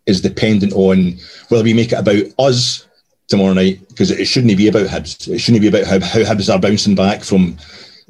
[0.06, 1.18] is dependent on
[1.48, 2.86] whether we make it about us
[3.28, 5.28] tomorrow night because it shouldn't be about Hibs.
[5.28, 7.56] It shouldn't be about how, how Hibs are bouncing back from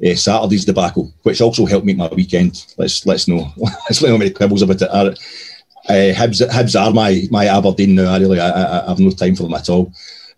[0.05, 2.65] uh, Saturday's debacle, which also helped make my weekend.
[2.77, 3.51] Let's let's know.
[3.57, 5.19] let's let know many quibbles about it.
[5.87, 8.13] Uh, Hibs, Hibs are my my Aberdeen now.
[8.13, 9.93] I really I, I, I have no time for them at all.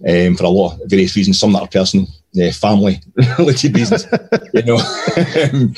[0.08, 2.08] Um, for a lot of various reasons, some that are personal,
[2.42, 3.00] uh, family
[3.38, 4.08] related reasons,
[4.54, 4.78] you know.
[5.54, 5.76] Um,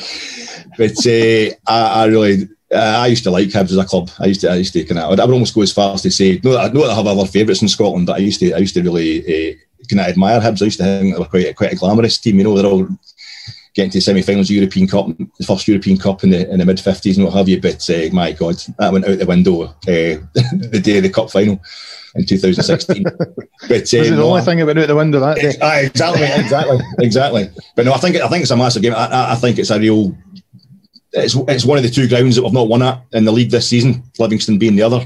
[0.77, 4.09] but uh, I, I, really, uh, I used to like Hibs as a club.
[4.19, 6.01] I used to, I used to kind of, I would almost go as far as
[6.01, 8.39] to say, no, I know that I have other favourites in Scotland, but I used
[8.39, 9.55] to, I used to really uh,
[9.89, 10.61] kind of admire Hibs.
[10.61, 12.37] I used to think they were quite, quite a glamorous team.
[12.37, 12.87] You know, they're all
[13.73, 16.65] getting to the semi-finals of European Cup, the first European Cup in the in the
[16.65, 17.59] mid fifties and what have you.
[17.59, 21.31] But uh, my God, that went out the window uh, the day of the cup
[21.31, 21.59] final
[22.15, 23.03] in 2016.
[23.03, 23.27] but uh,
[23.69, 25.49] was it the no, only thing that went out the window that day?
[25.85, 27.49] exactly, exactly, exactly.
[27.75, 28.93] But no, I think I think it's a massive game.
[28.93, 30.15] I, I think it's a real
[31.13, 33.51] it's it's one of the two grounds that we've not won at in the league
[33.51, 34.03] this season.
[34.19, 35.01] Livingston being the other.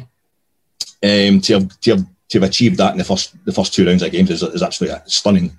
[1.03, 3.85] Um, to have to have to have achieved that in the first the first two
[3.85, 5.51] rounds of games is, is absolutely stunning.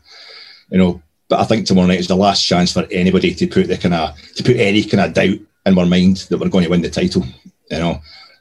[0.71, 3.69] You know, but I think tomorrow night is the last chance for anybody to put
[3.69, 6.65] the kind of to put any kind of doubt in our mind that we're going
[6.65, 7.25] to win the title.
[7.71, 8.01] You know.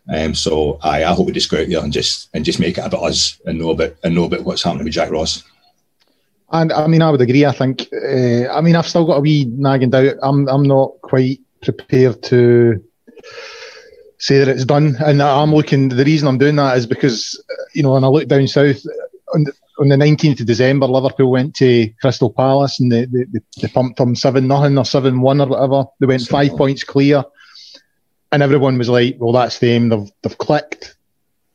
[0.09, 2.77] Um, so I, I hope we just go out there and just and just make
[2.77, 5.43] it about us and know about and know about what's happening with Jack Ross.
[6.49, 7.45] And I mean, I would agree.
[7.45, 7.87] I think.
[7.93, 10.15] Uh, I mean, I've still got a wee nagging doubt.
[10.23, 12.83] I'm I'm not quite prepared to
[14.17, 14.95] say that it's done.
[14.99, 15.89] And I'm looking.
[15.89, 17.41] The reason I'm doing that is because
[17.73, 18.83] you know when I look down south
[19.33, 23.25] on the, on the 19th of December, Liverpool went to Crystal Palace and they, they,
[23.61, 25.85] they pumped them seven nothing or seven one or whatever.
[25.99, 27.23] They went five points clear,
[28.31, 29.89] and everyone was like, "Well, that's them.
[29.89, 30.95] They've they've clicked."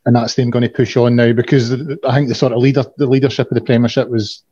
[0.04, 2.84] And that's them going to push on now because I think the sort of leader,
[2.96, 4.42] the leadership of the Premiership was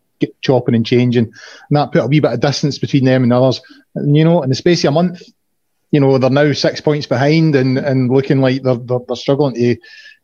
[0.43, 3.61] chopping and changing, and that put a wee bit of distance between them and others.
[3.97, 5.23] And you know, in the space of a month,
[5.91, 9.55] you know, they're now six points behind and, and looking like they're, they're, they're struggling
[9.55, 9.77] to,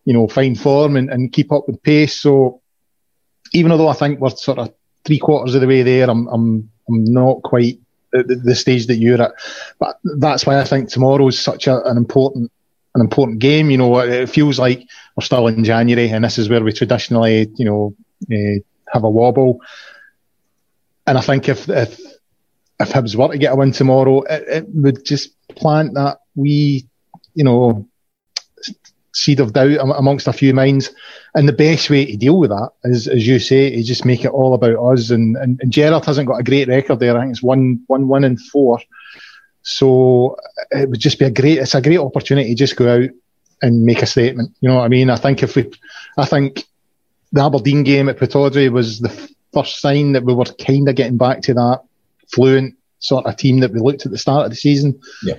[0.05, 2.20] you know, find form and, and keep up with pace.
[2.20, 2.62] So
[3.52, 4.72] even though I think we're sort of
[5.05, 7.81] three quarters of the way there, I'm, I'm, I'm not quite
[8.14, 9.33] at the, the stage that you're at.
[9.79, 12.52] But that's why I think tomorrow is such a, an important,
[12.94, 13.70] an important game.
[13.70, 17.50] You know, it feels like we're still in January and this is where we traditionally,
[17.57, 17.94] you know,
[18.33, 18.61] uh,
[18.92, 19.61] have a wobble.
[21.09, 22.00] And I think if, if,
[22.79, 26.87] if Hibs were to get a win tomorrow, it, it would just plant that we,
[27.35, 27.89] you know,
[29.15, 30.91] seed of doubt amongst a few minds.
[31.35, 34.25] And the best way to deal with that is, as you say, is just make
[34.25, 35.11] it all about us.
[35.11, 37.17] And, and, and Gerrard hasn't got a great record there.
[37.17, 38.81] I think it's one, one, one and four.
[39.62, 40.37] So
[40.75, 43.11] uh, it would just be a great, it's a great opportunity to just go out
[43.62, 44.55] and make a statement.
[44.61, 45.09] You know what I mean?
[45.09, 45.71] I think if we,
[46.19, 46.65] I think
[47.33, 49.09] the Aberdeen game at Pittodrie was the
[49.53, 51.81] first sign that we were kind of getting back to that
[52.31, 55.01] fluent sort of team that we looked at the start of the season.
[55.23, 55.39] Yeah.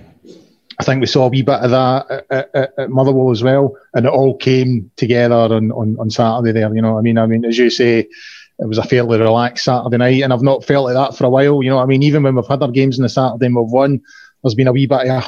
[0.80, 3.76] I think we saw a wee bit of that at, at, at, Motherwell as well,
[3.93, 6.73] and it all came together on, on, on Saturday there.
[6.73, 8.08] You know, I mean, I mean, as you say,
[8.60, 11.30] it was a fairly relaxed Saturday night, and I've not felt like that for a
[11.30, 11.63] while.
[11.63, 13.71] You know, I mean, even when we've had our games on the Saturday and we've
[13.71, 14.02] won,
[14.43, 15.23] there's been a wee bit of,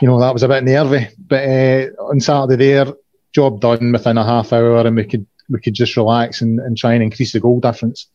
[0.00, 1.08] you know, that was a bit nervy.
[1.18, 2.94] But uh, on Saturday there,
[3.32, 6.78] job done within a half hour, and we could we could just relax and, and
[6.78, 8.06] try and increase the goal difference.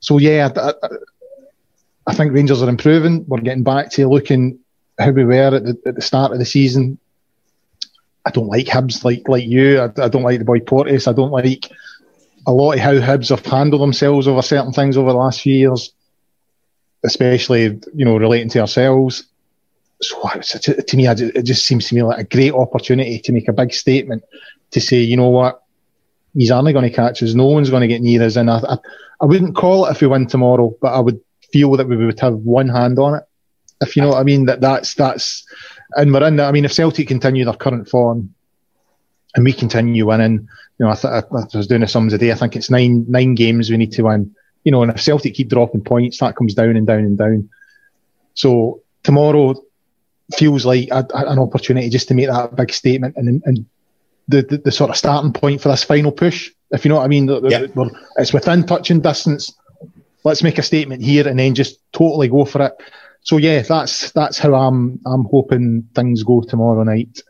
[0.00, 0.88] So yeah, I, I,
[2.06, 3.24] I think Rangers are improving.
[3.26, 4.60] We're getting back to looking
[4.98, 6.98] how we were at the, at the start of the season.
[8.24, 9.80] I don't like Hibs like like you.
[9.80, 11.06] I, I don't like the boy Porteous.
[11.06, 11.70] I don't like
[12.46, 15.54] a lot of how Hibs have handled themselves over certain things over the last few
[15.54, 15.92] years,
[17.04, 19.24] especially you know relating to ourselves.
[20.00, 23.52] So to, me, it just seems to me like a great opportunity to make a
[23.52, 24.24] big statement
[24.72, 25.62] to say, you know what,
[26.34, 27.32] he's only going to catch us.
[27.32, 28.36] No one's going to get near us.
[28.36, 28.78] And I, I,
[29.22, 31.18] I wouldn't call it if we win tomorrow, but I would
[31.52, 33.24] feel that we would have one hand on it.
[33.80, 35.46] If you know what I mean, that that's that's,
[35.92, 36.48] and we're in that.
[36.48, 38.34] I mean, if Celtic continue their current form,
[39.34, 42.32] and we continue winning, you know, I, th- I was doing the sums a day.
[42.32, 44.34] I think it's nine nine games we need to win.
[44.64, 47.50] You know, and if Celtic keep dropping points, that comes down and down and down.
[48.34, 49.54] So tomorrow
[50.34, 53.66] feels like a, a, an opportunity just to make that big statement and, and
[54.28, 56.50] the, the, the, sort of starting point for this final push.
[56.72, 57.70] If you know what I mean, yep.
[58.16, 59.54] it's within touching distance
[60.26, 62.72] let's make a statement here and then just totally go for it.
[63.22, 67.22] So yeah, that's that's how I'm I'm hoping things go tomorrow night.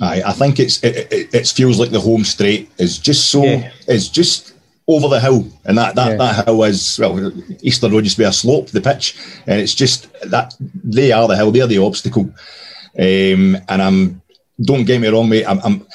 [0.00, 3.44] I I think it's it, it, it feels like the home straight is just so
[3.44, 3.70] yeah.
[3.86, 4.54] is just
[4.88, 6.16] over the hill, and that that, yeah.
[6.16, 9.74] that hill is well Easter Road used to be a slope, the pitch, and it's
[9.74, 12.32] just that they are the hill, they're the obstacle.
[12.98, 14.22] Um, and I'm
[14.62, 15.44] don't get me wrong, mate.
[15.46, 15.86] I'm, I'm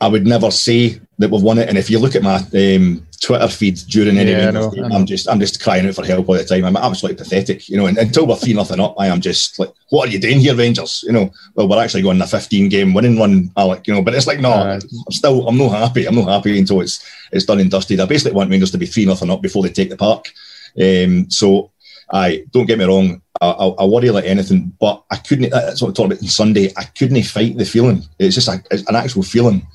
[0.00, 1.68] I would never say that we've won it.
[1.68, 5.28] And if you look at my um, Twitter feed during any yeah, know, I'm just
[5.28, 6.64] I'm just crying out for help all the time.
[6.64, 7.86] I'm absolutely pathetic, you know.
[7.86, 10.56] And until we're three nothing up, I am just like, what are you doing here,
[10.56, 11.04] Rangers?
[11.06, 13.86] You know, well, we're actually going a 15 game winning run, Alec.
[13.86, 16.06] You know, but it's like, no, uh, I'm still I'm not happy.
[16.06, 18.00] I'm not happy until it's it's done and dusted.
[18.00, 20.32] I basically want Rangers to be three nothing up before they take the park.
[20.80, 21.70] Um, so,
[22.10, 23.20] I don't get me wrong.
[23.40, 25.50] I, I, I, worry like anything, but I couldn't.
[25.50, 26.72] That's what I talked about on Sunday.
[26.76, 28.02] I couldn't fight the feeling.
[28.18, 29.66] It's just a, it's an actual feeling.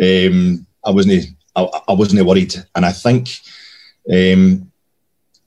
[0.00, 3.28] Um, I wasn't I, I wasn't worried, and I think
[4.10, 4.70] um,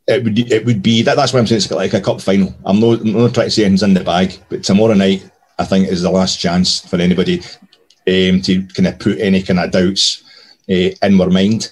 [0.07, 1.15] it would it would be that.
[1.15, 2.55] That's why I'm saying it's like a cup final.
[2.65, 5.65] I'm not, I'm not trying to say anything's in the bag, but tomorrow night I
[5.65, 7.39] think is the last chance for anybody
[8.07, 10.23] um, to kind of put any kind of doubts
[10.69, 11.71] uh, in their mind.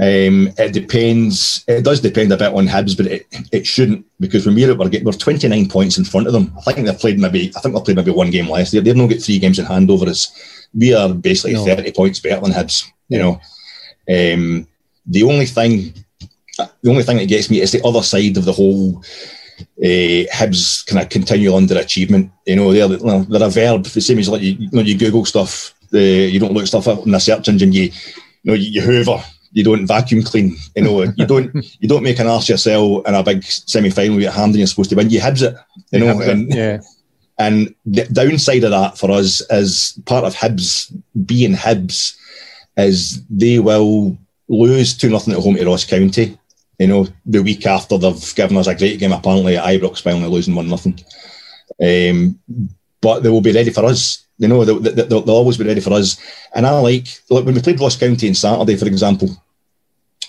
[0.00, 1.64] Um, it depends.
[1.66, 4.88] It does depend a bit on Hibs, but it, it shouldn't because when we're we're,
[4.88, 6.52] getting, we're 29 points in front of them.
[6.66, 7.52] I think they've played maybe.
[7.56, 8.70] I think they've played maybe one game less.
[8.70, 10.32] They've, they've not got three games in hand over us.
[10.72, 11.64] We are basically no.
[11.64, 12.88] 30 points better than Hibs.
[13.08, 13.40] You know,
[14.08, 14.66] um,
[15.06, 15.94] the only thing,
[16.56, 19.02] the only thing that gets me is the other side of the whole
[19.60, 22.30] uh, Hibs kind of continual underachievement.
[22.46, 23.84] You know, they're, they're a verb.
[23.84, 26.88] The same as like you, you know, you Google stuff, uh, you don't look stuff
[26.88, 27.72] up in a search engine.
[27.72, 27.92] You, you
[28.44, 29.22] know, you, you hoover.
[29.50, 30.56] You don't vacuum clean.
[30.76, 34.16] You know, you don't you don't make an arse yourself in a big semi final
[34.16, 35.10] with your hand and you're supposed to win.
[35.10, 35.56] You Hibs it.
[35.90, 36.80] You, you know, and, yeah.
[37.38, 40.92] And the downside of that for us is part of Hibs
[41.24, 42.17] being Hibs
[42.78, 44.16] is they will
[44.48, 46.38] lose 2 nothing at home to Ross County.
[46.78, 50.12] You know, the week after they've given us a great game, apparently at Ibrox by
[50.12, 50.98] only losing 1 nothing.
[51.82, 52.38] Um,
[53.00, 54.26] but they will be ready for us.
[54.38, 56.20] You know, they'll, they'll, they'll, always be ready for us.
[56.54, 59.28] And I like, like when we played Ross County on Saturday, for example,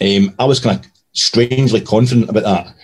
[0.01, 2.75] um, I was kind of strangely confident about that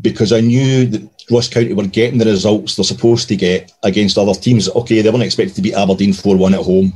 [0.00, 4.16] because I knew that Ross County were getting the results they're supposed to get against
[4.16, 4.70] other teams.
[4.70, 6.92] Okay, they weren't expected to beat Aberdeen 4 1 at home.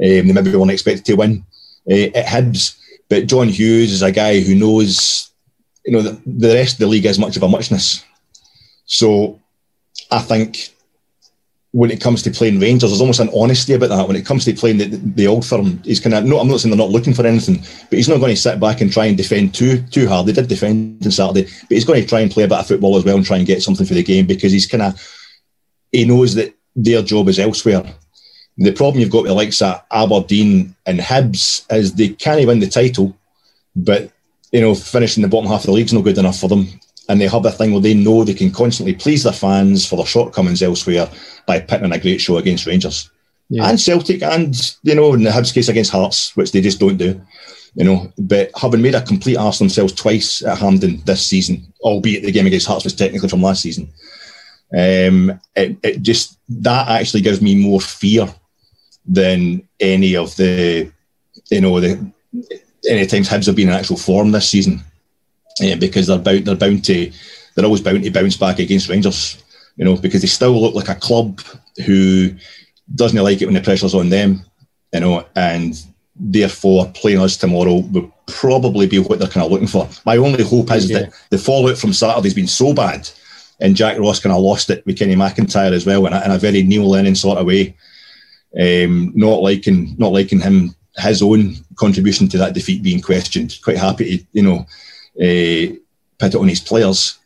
[0.00, 1.44] Um, they maybe weren't expected to win
[1.90, 2.78] uh, at Hibs.
[3.08, 5.30] But John Hughes is a guy who knows,
[5.84, 8.04] you know, the, the rest of the league is much of a muchness.
[8.86, 9.40] So
[10.10, 10.74] I think
[11.74, 14.06] when it comes to playing Rangers, there's almost an honesty about that.
[14.06, 16.38] When it comes to playing the, the old firm, he's kind of no.
[16.38, 17.56] I'm not saying they're not looking for anything,
[17.90, 20.26] but he's not going to sit back and try and defend too too hard.
[20.26, 22.68] They did defend on Saturday, but he's going to try and play a bit of
[22.68, 25.18] football as well and try and get something for the game because he's kind of
[25.90, 27.82] he knows that their job is elsewhere.
[28.56, 32.60] The problem you've got with the likes of Aberdeen and Hibs is they can't win
[32.60, 33.16] the title,
[33.74, 34.10] but
[34.52, 36.68] you know finishing the bottom half of the league's not good enough for them
[37.08, 39.96] and they have a thing where they know they can constantly please their fans for
[39.96, 41.08] their shortcomings elsewhere
[41.46, 43.10] by putting on a great show against Rangers
[43.48, 43.68] yeah.
[43.68, 46.96] and Celtic, and you know in the Hibs case against Hearts, which they just don't
[46.96, 47.20] do.
[47.74, 52.22] You know, but having made a complete arse themselves twice at Hampden this season, albeit
[52.22, 53.92] the game against Hearts was technically from last season,
[54.72, 58.32] um, it, it just that actually gives me more fear
[59.06, 60.90] than any of the,
[61.50, 62.12] you know, the
[62.88, 64.82] any times Hibs have been in actual form this season
[65.62, 67.10] uh, because they're bound they're bound to
[67.54, 69.42] they're always bound to bounce back against Rangers,
[69.76, 71.40] you know, because they still look like a club
[71.86, 72.34] who
[72.94, 74.44] doesn't like it when the pressure's on them,
[74.92, 75.74] you know, and
[76.16, 79.88] therefore playing us tomorrow would probably be what they're kind of looking for.
[80.04, 81.00] My only hope is yeah.
[81.00, 83.08] that the fallout from Saturday's been so bad,
[83.60, 86.30] and Jack Ross kind of lost it with Kenny McIntyre as well in a, in
[86.30, 87.76] a very Neil Lennon sort of way,
[88.60, 93.58] um, not liking not liking him his own contribution to that defeat being questioned.
[93.62, 94.58] Quite happy to you know
[95.20, 95.74] uh,
[96.18, 97.18] put it on his players.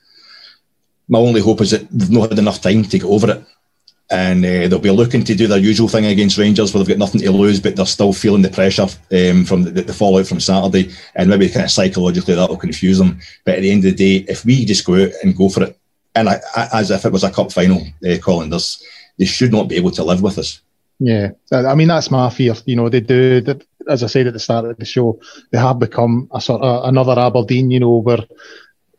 [1.09, 3.45] My only hope is that they've not had enough time to get over it.
[4.11, 7.05] And uh, they'll be looking to do their usual thing against Rangers where they've got
[7.05, 10.41] nothing to lose, but they're still feeling the pressure um, from the, the, fallout from
[10.41, 10.95] Saturday.
[11.15, 13.21] And maybe kind of psychologically that will confuse them.
[13.45, 15.65] But at the end of the day, if we just go out and go for
[15.65, 15.79] it,
[16.15, 19.69] and I, I, as if it was a cup final, uh, Colin, they should not
[19.69, 20.63] be able to live with us.
[21.01, 22.55] Yeah, I mean that's my fear.
[22.67, 23.41] You know, they do.
[23.41, 23.55] They,
[23.89, 25.21] as I said at the start of the show,
[25.53, 27.71] they have become a sort of another Aberdeen.
[27.71, 28.25] You know, where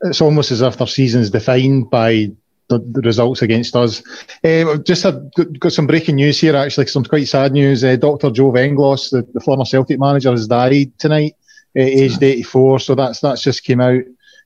[0.02, 2.32] it's almost as if their season is defined by
[2.70, 4.02] the, the results against us.
[4.44, 6.86] Uh, just had got some breaking news here actually.
[6.88, 7.84] Some quite sad news.
[7.84, 8.32] Uh, Dr.
[8.32, 11.36] Joe Venglos, the, the, former Celtic manager, has died tonight,
[11.78, 12.80] uh, aged 84.
[12.80, 14.04] So that's that's just came out.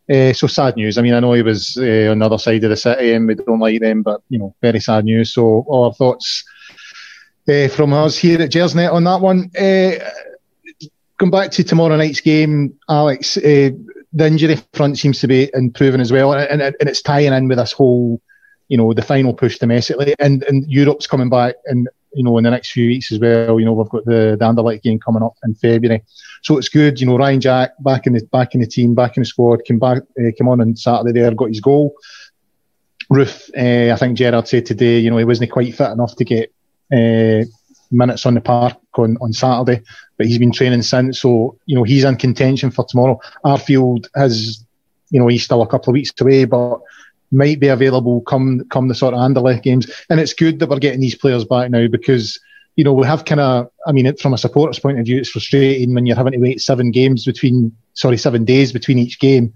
[0.10, 0.98] Uh, so sad news.
[0.98, 3.26] I mean, I know he was uh, on the other side of the city, and
[3.28, 5.34] we don't like them, but you know, very sad news.
[5.34, 6.44] So all our thoughts
[7.48, 9.52] uh, from us here at Gersnet on that one.
[9.58, 10.10] Uh,
[11.18, 13.70] going back to tomorrow night's game, Alex, uh,
[14.14, 17.48] the injury front seems to be improving as well, and, and, and, it's tying in
[17.48, 18.22] with this whole,
[18.68, 22.44] you know, the final push domestically, and and Europe's coming back, and you know, in
[22.44, 23.60] the next few weeks as well.
[23.60, 26.04] You know, we've got the the Anderlecht game coming up in February,
[26.44, 27.00] so it's good.
[27.00, 29.66] You know, Ryan Jack back in the back in the team, back in the squad,
[29.66, 31.96] came back, uh, came on on Saturday there, got his goal.
[33.12, 36.24] Roofe, uh, I think Gerrard said today, you know, he wasn't quite fit enough to
[36.24, 36.54] get
[36.92, 37.44] uh,
[37.92, 39.82] minutes on the park on, on Saturday,
[40.18, 41.22] but he's been training since.
[41.22, 43.20] So, you know, he's in contention for tomorrow.
[43.46, 44.64] Arfield has,
[45.12, 46.82] you know, he's still a couple of weeks away, but
[47.32, 49.90] might be available come come the sort of Anderlecht games.
[50.10, 52.40] And it's good that we're getting these players back now because,
[52.76, 55.30] you know, we have kind of, I mean, from a supporter's point of view, it's
[55.30, 59.54] frustrating when you're having to wait seven games between, sorry, seven days between each game.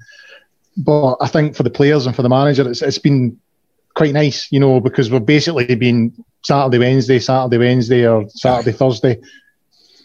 [0.76, 3.40] But I think for the players and for the manager, it's, it's been
[3.98, 6.14] quite nice, you know, because we've basically been
[6.46, 9.20] Saturday, Wednesday, Saturday, Wednesday, or Saturday, Thursday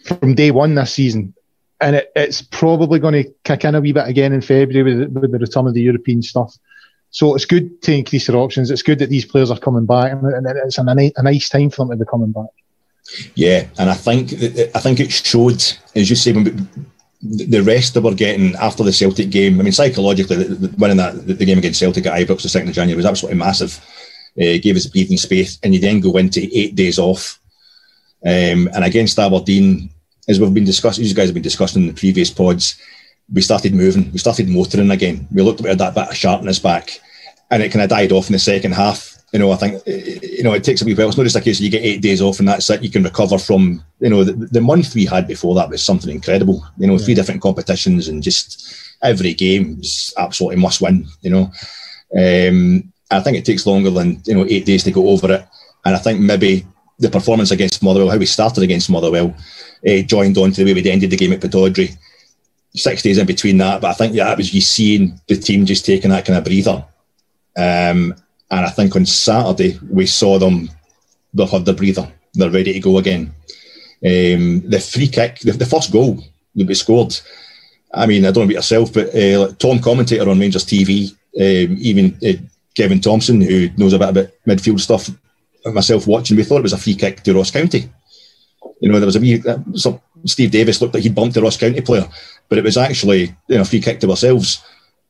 [0.03, 1.35] from day one this season.
[1.79, 5.11] And it, it's probably going to kick in a wee bit again in February with,
[5.11, 6.57] with, the return of the European stuff.
[7.11, 8.71] So it's good to increase their options.
[8.71, 11.85] It's good that these players are coming back, and, it's a, a nice time for
[11.85, 12.49] them to be coming back.
[13.35, 15.61] Yeah, and I think I think it showed,
[15.93, 16.33] as you say,
[17.23, 20.37] the rest that we're getting after the Celtic game, I mean, psychologically,
[20.77, 23.79] winning that the game against Celtic at Ibrox the second of January was absolutely massive.
[24.37, 27.39] Uh, gave us breathing space, and you then go into eight days off.
[28.25, 29.89] Um, and against Aberdeen,
[30.27, 32.75] as we've been discussing, you guys have been discussing in the previous pods,
[33.31, 35.27] we started moving, we started motoring again.
[35.31, 36.99] We looked at that bit of sharpness back,
[37.51, 40.43] and it kind of died off in the second half you know, I think you
[40.43, 41.07] know it takes a wee while.
[41.07, 42.83] It's not just a case of you get eight days off and that's it.
[42.83, 46.13] You can recover from you know the, the month we had before that was something
[46.13, 46.63] incredible.
[46.77, 46.99] You know, yeah.
[47.03, 51.07] three different competitions and just every game is absolutely must win.
[51.21, 51.51] You know,
[52.15, 55.47] um, I think it takes longer than you know eight days to go over it.
[55.83, 56.67] And I think maybe
[56.99, 59.35] the performance against Motherwell, how we started against Motherwell,
[59.87, 61.97] uh, joined on to the way we ended the game at Pittodrie.
[62.75, 65.65] Six days in between that, but I think yeah, that was you seeing the team
[65.65, 66.85] just taking that kind of breather.
[67.55, 68.15] Um,
[68.57, 70.69] and I think on Saturday we saw them,
[71.33, 72.11] they've had the breather.
[72.33, 73.33] They're ready to go again.
[74.05, 76.23] Um, the free kick, the, the, first goal
[76.55, 77.17] that we scored,
[77.93, 81.77] I mean, I don't know about yourself, but uh, Tom, commentator on Rangers TV, um,
[81.79, 82.41] even uh,
[82.75, 85.09] Kevin Thomson, who knows a bit about midfield stuff,
[85.65, 87.89] myself watching, we thought it was a free kick to Ross County.
[88.81, 89.57] You know, there was a wee, uh,
[90.25, 92.07] Steve Davis looked like he bumped the Ross County player,
[92.49, 94.61] but it was actually you know, a free kick to ourselves.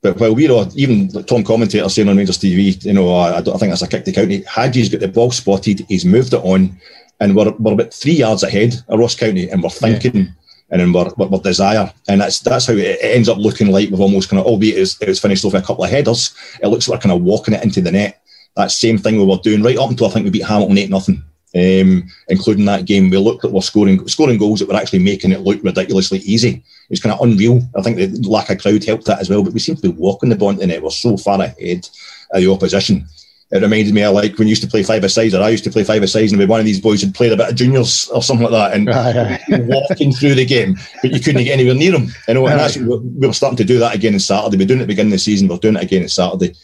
[0.03, 3.41] But while we're all, even Tom commentator saying on Rangers TV, you know, I, I
[3.41, 4.43] think that's a kick to county.
[4.43, 6.77] Hagi's got the ball spotted, he's moved it on,
[7.21, 10.15] and we're, we're about three yards ahead of Ross County, and we're thinking.
[10.15, 10.31] Yeah.
[10.69, 13.91] And then we're, we're, we're, desire, and that's that's how it ends up looking like.
[13.91, 16.33] We've almost kind of, albeit it's, it's finished off a couple of headers,
[16.63, 18.23] it looks like we're kind of walking it into the net.
[18.55, 20.89] That same thing we were doing right up until I think we beat Hamilton eight
[20.89, 21.23] nothing
[21.55, 23.09] um, including that game.
[23.09, 26.49] We looked like we're scoring scoring goals that were actually making it look ridiculously easy.
[26.49, 27.61] It was kind of unreal.
[27.75, 29.43] I think the lack of crowd helped that as well.
[29.43, 30.81] But we seem to be walking the ball in it.
[30.81, 31.87] We're so far ahead
[32.31, 33.07] of the opposition.
[33.51, 35.63] It reminded me of like when you used to play five sides, or I used
[35.65, 37.55] to play five a sides, and one of these boys had played a bit of
[37.55, 41.75] juniors or something like that, and walking through the game, but you couldn't get anywhere
[41.75, 42.07] near them.
[42.27, 44.57] You know, and that's, we were starting to do that again on Saturday.
[44.57, 45.49] We're doing it at the beginning of the season.
[45.49, 46.55] We're doing it again on Saturday.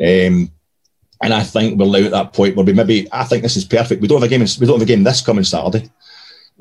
[0.00, 0.52] Um,
[1.20, 3.64] and I think we're now at that point where we maybe I think this is
[3.64, 4.00] perfect.
[4.00, 4.40] We don't have a game.
[4.40, 5.90] We don't have a game this coming Saturday.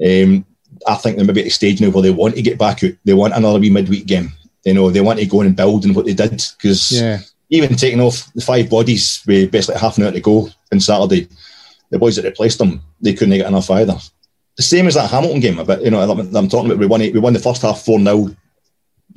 [0.03, 0.45] Um,
[0.87, 2.91] I think they're maybe at a stage now where they want to get back out.
[3.05, 4.31] They want another wee midweek game.
[4.65, 7.19] You know, they want to go and build on what they did because yeah.
[7.49, 11.29] even taking off the five bodies with basically half an hour to go on Saturday,
[11.89, 13.97] the boys that replaced them they couldn't get enough either.
[14.57, 15.63] The same as that Hamilton game.
[15.65, 16.99] But you know, I'm talking about we won.
[16.99, 18.35] We won the first half four 0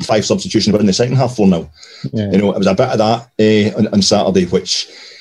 [0.03, 1.70] five substitutions, but in the second half four 0
[2.12, 2.30] yeah.
[2.30, 5.11] You know, it was a bit of that uh, on, on Saturday, which it,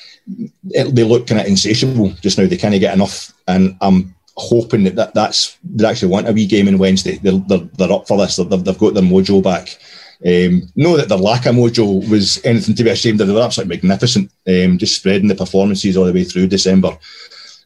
[0.64, 2.46] they look kind of insatiable just now.
[2.46, 6.32] They kind of get enough, and I'm hoping that, that that's they actually want a
[6.32, 7.18] wee game on Wednesday.
[7.18, 8.36] They're, they're, they're up for this.
[8.36, 9.78] they have got their mojo back.
[10.24, 13.26] Um, know that the lack of mojo was anything to be ashamed of.
[13.26, 16.96] They were absolutely magnificent, um, just spreading the performances all the way through December.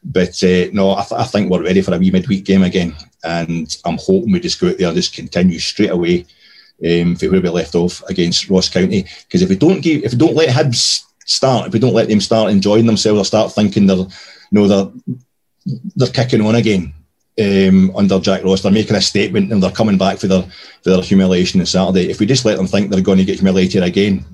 [0.03, 2.95] But uh, no, I, th- I, think we're ready for a wee midweek game again,
[3.25, 6.27] and I'm hoping we just go out there and just continue straight away
[6.85, 9.07] um, for where we left off against Ross County.
[9.27, 12.09] Because if we don't give, if we don't let Hibs start, if we don't let
[12.09, 14.07] them start enjoying themselves or start thinking they're, you
[14.53, 14.93] know, they're,
[15.97, 16.95] they're kicking on again
[17.39, 20.43] um, under Jack Ross, they're making a statement and they're coming back for their,
[20.83, 22.09] for their humiliation on Saturday.
[22.09, 24.25] If we just let them think they're going to get humiliated again,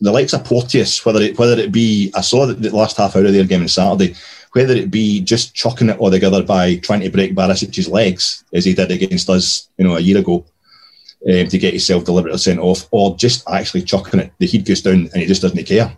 [0.00, 3.24] the likes of Porteous, whether it, whether it be, I saw the last half hour
[3.24, 4.14] of their game on Saturday,
[4.52, 8.64] whether it be just chucking it all together by trying to break Barisic's legs, as
[8.64, 10.44] he did against us, you know, a year ago,
[11.28, 14.32] um, to get himself deliberately sent off, or just actually chucking it.
[14.38, 15.96] The heat goes down and he just doesn't care.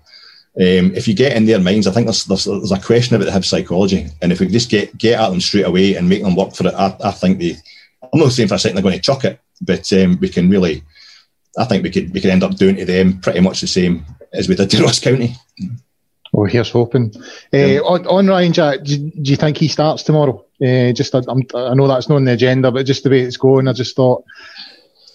[0.54, 3.24] Um, if you get in their minds, I think there's, there's, there's a question about
[3.24, 6.22] the Hibs psychology, and if we just get get at them straight away and make
[6.22, 7.56] them work for it, I, I think they.
[8.12, 10.50] I'm not saying for a second they're going to chuck it, but um, we can
[10.50, 10.82] really.
[11.58, 14.04] I think we could we could end up doing to them pretty much the same
[14.34, 15.36] as we did to Ross County.
[16.32, 17.12] Well, here's hoping.
[17.52, 20.42] Uh, on, on, Ryan Jack, do, do, you think he starts tomorrow?
[20.62, 23.36] Uh, just I, I know that's not on the agenda, but just the way it's
[23.36, 24.24] going, I just thought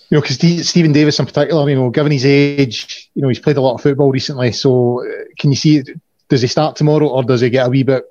[0.10, 3.40] you know, because Steven Davis in particular, you know, given his age, you know, he's
[3.40, 4.52] played a lot of football recently.
[4.52, 5.84] So, uh, can you see,
[6.30, 8.06] does he start tomorrow or does he get a wee bit,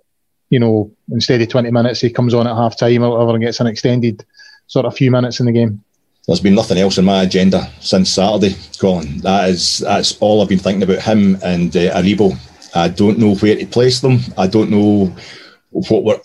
[0.51, 3.43] you know, instead of 20 minutes, he comes on at half time or whatever and
[3.43, 4.25] gets an extended
[4.67, 5.83] sort of few minutes in the game?
[6.27, 9.19] There's been nothing else on my agenda since Saturday, Colin.
[9.19, 12.37] That is, that's all I've been thinking about him and uh, Aribo.
[12.75, 14.19] I don't know where to place them.
[14.37, 15.15] I don't know
[15.71, 16.21] what we're.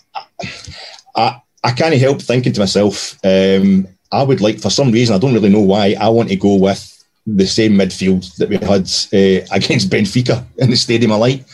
[1.16, 5.18] I, I can't help thinking to myself, um, I would like, for some reason, I
[5.18, 6.88] don't really know why, I want to go with
[7.26, 8.82] the same midfield that we had
[9.12, 11.44] uh, against Benfica in the Stadium of Light.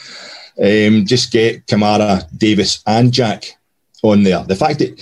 [0.60, 3.56] Um, just get Kamara, Davis, and Jack
[4.02, 4.42] on there.
[4.42, 5.00] The fact that,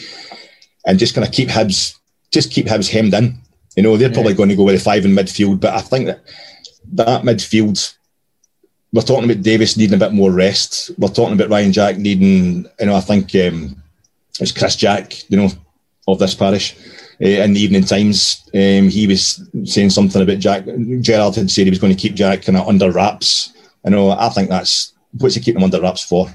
[0.87, 1.97] and just kind of keep Hibs,
[2.31, 3.39] just keep Hibs hemmed in.
[3.75, 4.15] You know, they're yeah.
[4.15, 6.21] probably going to go with a five in midfield, but I think that
[6.93, 7.95] that midfield,
[8.93, 10.91] we're talking about Davis needing a bit more rest.
[10.99, 13.83] We're talking about Ryan Jack needing, you know, I think um,
[14.41, 15.49] it's Chris Jack, you know,
[16.07, 16.77] of this parish
[17.23, 18.49] uh, in the evening times.
[18.55, 20.65] Um, he was saying something about Jack.
[21.01, 23.53] Gerrard had said he was going to keep Jack kind of under wraps.
[23.85, 24.11] I know.
[24.11, 26.29] I think that's what's he keeping him under wraps for.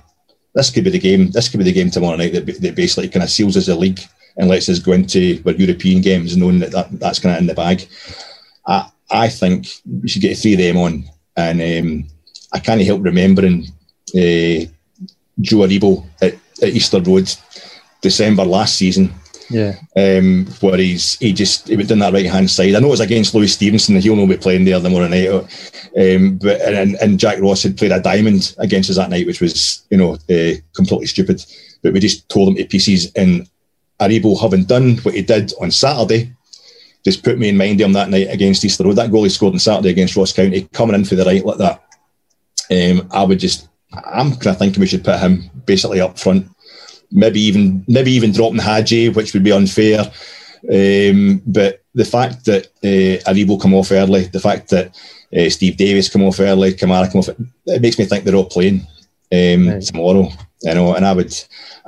[0.53, 1.31] This could be the game.
[1.31, 3.75] This could be the game tomorrow night that, that basically kind of seals us the
[3.75, 4.01] league
[4.37, 7.47] and lets us go into our European games, knowing that, that that's kind of in
[7.47, 7.87] the bag.
[8.65, 11.03] I I think we should get three of them on,
[11.35, 12.07] and um,
[12.53, 13.65] I can't help remembering
[14.15, 14.65] uh,
[15.39, 17.33] Joe Aribo at, at Easter Road,
[18.01, 19.13] December last season
[19.51, 19.75] yeah.
[19.95, 22.75] Um, where he's he just he went down that right hand side.
[22.75, 23.95] I know it was against Lewis Stevenson.
[23.97, 25.27] He'll know be playing there the more night.
[25.97, 29.41] Um, but and, and Jack Ross had played a diamond against us that night, which
[29.41, 31.43] was you know uh, completely stupid.
[31.83, 33.11] But we just tore them to pieces.
[33.13, 33.49] And
[33.99, 36.33] Aribo, having done what he did on Saturday,
[37.03, 38.95] just put me in mind of him that night against Easter Road.
[38.95, 41.57] That goal he scored on Saturday against Ross County, coming in for the right like
[41.57, 41.83] that.
[42.71, 46.47] Um, I would just, I'm kind of thinking we should put him basically up front
[47.11, 50.11] maybe even maybe even dropping Hagi, which would be unfair.
[50.63, 54.95] Um, but the fact that uh, Aribo come off early, the fact that
[55.35, 57.29] uh, Steve Davis come off early, Kamara come off,
[57.65, 58.85] it makes me think they're all playing
[59.31, 59.81] um, right.
[59.81, 60.29] tomorrow.
[60.63, 61.33] You know, and I would,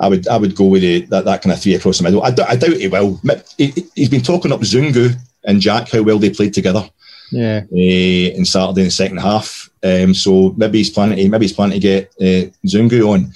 [0.00, 2.24] I would, I would go with the, that, that kind of three across the middle.
[2.24, 3.20] I, d- I doubt he will.
[3.56, 5.14] He, has been talking up Zungu
[5.44, 6.88] and Jack how well they played together.
[7.30, 7.62] Yeah.
[7.72, 9.70] Uh, in Saturday in the second half.
[9.84, 13.32] Um, so maybe he's planning to maybe he's planning to get uh, Zungu on.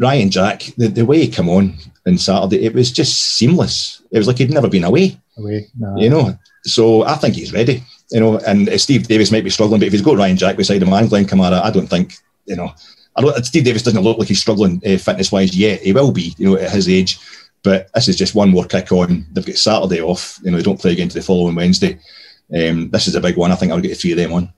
[0.00, 1.76] Ryan Jack, the, the way he came on
[2.06, 4.02] on Saturday, it was just seamless.
[4.10, 5.18] It was like he'd never been away.
[5.36, 5.96] Away, nah.
[5.96, 6.38] you know.
[6.64, 7.84] So I think he's ready.
[8.10, 10.82] You know, and Steve Davis might be struggling, but if he's got Ryan Jack beside
[10.82, 12.14] him and Glenn Kamara, I don't think
[12.46, 12.72] you know.
[13.16, 15.80] I don't, Steve Davis doesn't look like he's struggling uh, fitness wise yet.
[15.82, 17.18] He will be, you know, at his age.
[17.62, 19.26] But this is just one more kick on.
[19.32, 20.38] They've got Saturday off.
[20.42, 21.98] You know, they don't play again to the following Wednesday.
[22.54, 23.52] Um, this is a big one.
[23.52, 24.52] I think I'll get the three of them on.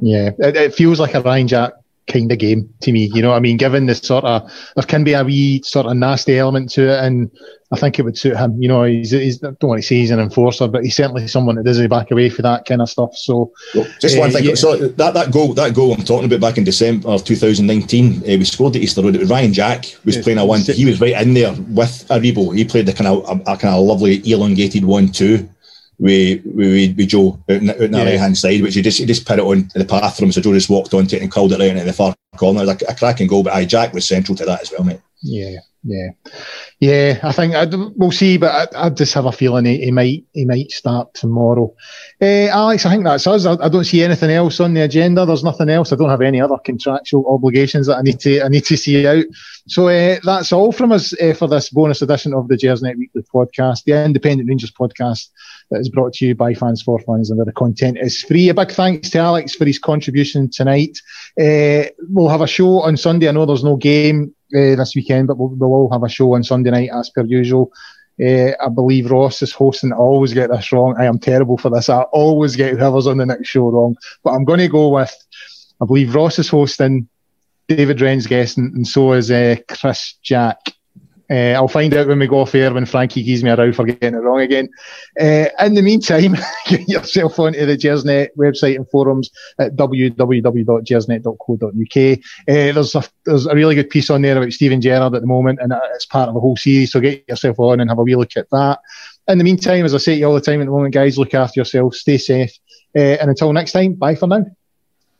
[0.00, 1.72] Yeah, it, it feels like a Ryan Jack
[2.06, 3.10] kind of game to me.
[3.12, 5.96] You know, I mean, given the sort of there can be a wee sort of
[5.96, 7.30] nasty element to it, and
[7.72, 8.60] I think it would suit him.
[8.60, 11.26] You know, he's, he's I don't want to say he's an enforcer, but he's certainly
[11.28, 13.16] someone that doesn't back away for that kind of stuff.
[13.16, 14.44] So, well, just uh, one thing.
[14.44, 14.54] Yeah.
[14.54, 18.20] So that, that goal, that goal I'm talking about back in December of 2019, uh,
[18.24, 19.14] we scored at Easter Road.
[19.14, 20.60] It was Ryan Jack was playing a one.
[20.60, 22.56] He was right in there with Aribo.
[22.56, 25.48] He played the kind of a, a kind of lovely elongated one-two
[26.02, 28.04] with, with, with Joe out in, out in yeah.
[28.04, 30.32] the right hand side, which he just he just put it on the pathroom.
[30.32, 32.62] So Joe just walked onto it and called it right into the far corner.
[32.62, 34.82] It was a, a cracking goal, but I Jack was central to that as well,
[34.82, 35.00] mate.
[35.22, 36.10] Yeah, yeah,
[36.80, 37.20] yeah.
[37.22, 37.66] I think I,
[37.96, 41.14] we'll see, but I, I, just have a feeling he, he might he might start
[41.14, 41.74] tomorrow.
[42.20, 43.46] Uh, Alex, I think that's us.
[43.46, 45.24] I, I, don't see anything else on the agenda.
[45.24, 45.92] There's nothing else.
[45.92, 49.06] I don't have any other contractual obligations that I need to I need to see
[49.06, 49.24] out.
[49.68, 53.22] So uh, that's all from us uh, for this bonus edition of the Gersnet Weekly
[53.22, 55.28] podcast, the Independent Rangers podcast
[55.70, 58.48] that is brought to you by fans for fans and where the content is free.
[58.48, 60.98] A big thanks to Alex for his contribution tonight.
[61.40, 63.28] Uh, we'll have a show on Sunday.
[63.28, 66.34] I know there's no game uh, this weekend, but we'll, we'll all have a show
[66.34, 67.72] on Sunday night as per usual.
[68.22, 69.92] Uh, I believe Ross is hosting.
[69.92, 70.94] I always get this wrong.
[70.98, 71.88] I am terrible for this.
[71.88, 73.96] I always get whoever's on the next show wrong.
[74.22, 75.14] But I'm going to go with,
[75.80, 77.08] I believe Ross is hosting,
[77.68, 80.58] David Wren's guesting, and so is uh, Chris Jack.
[81.32, 83.72] Uh, I'll find out when we go off air when Frankie gives me a row
[83.72, 84.68] for getting it wrong again.
[85.18, 92.18] Uh, in the meantime, get yourself onto the Gersnet website and forums at www.gersnet.co.uk.
[92.48, 95.26] Uh, there's a there's a really good piece on there about Steven Gerrard at the
[95.26, 96.92] moment, and it's part of a whole series.
[96.92, 98.80] So get yourself on and have a wee look at that.
[99.26, 101.16] In the meantime, as I say to you all the time at the moment, guys,
[101.16, 102.52] look after yourselves, stay safe,
[102.94, 104.44] and until next time, bye for now.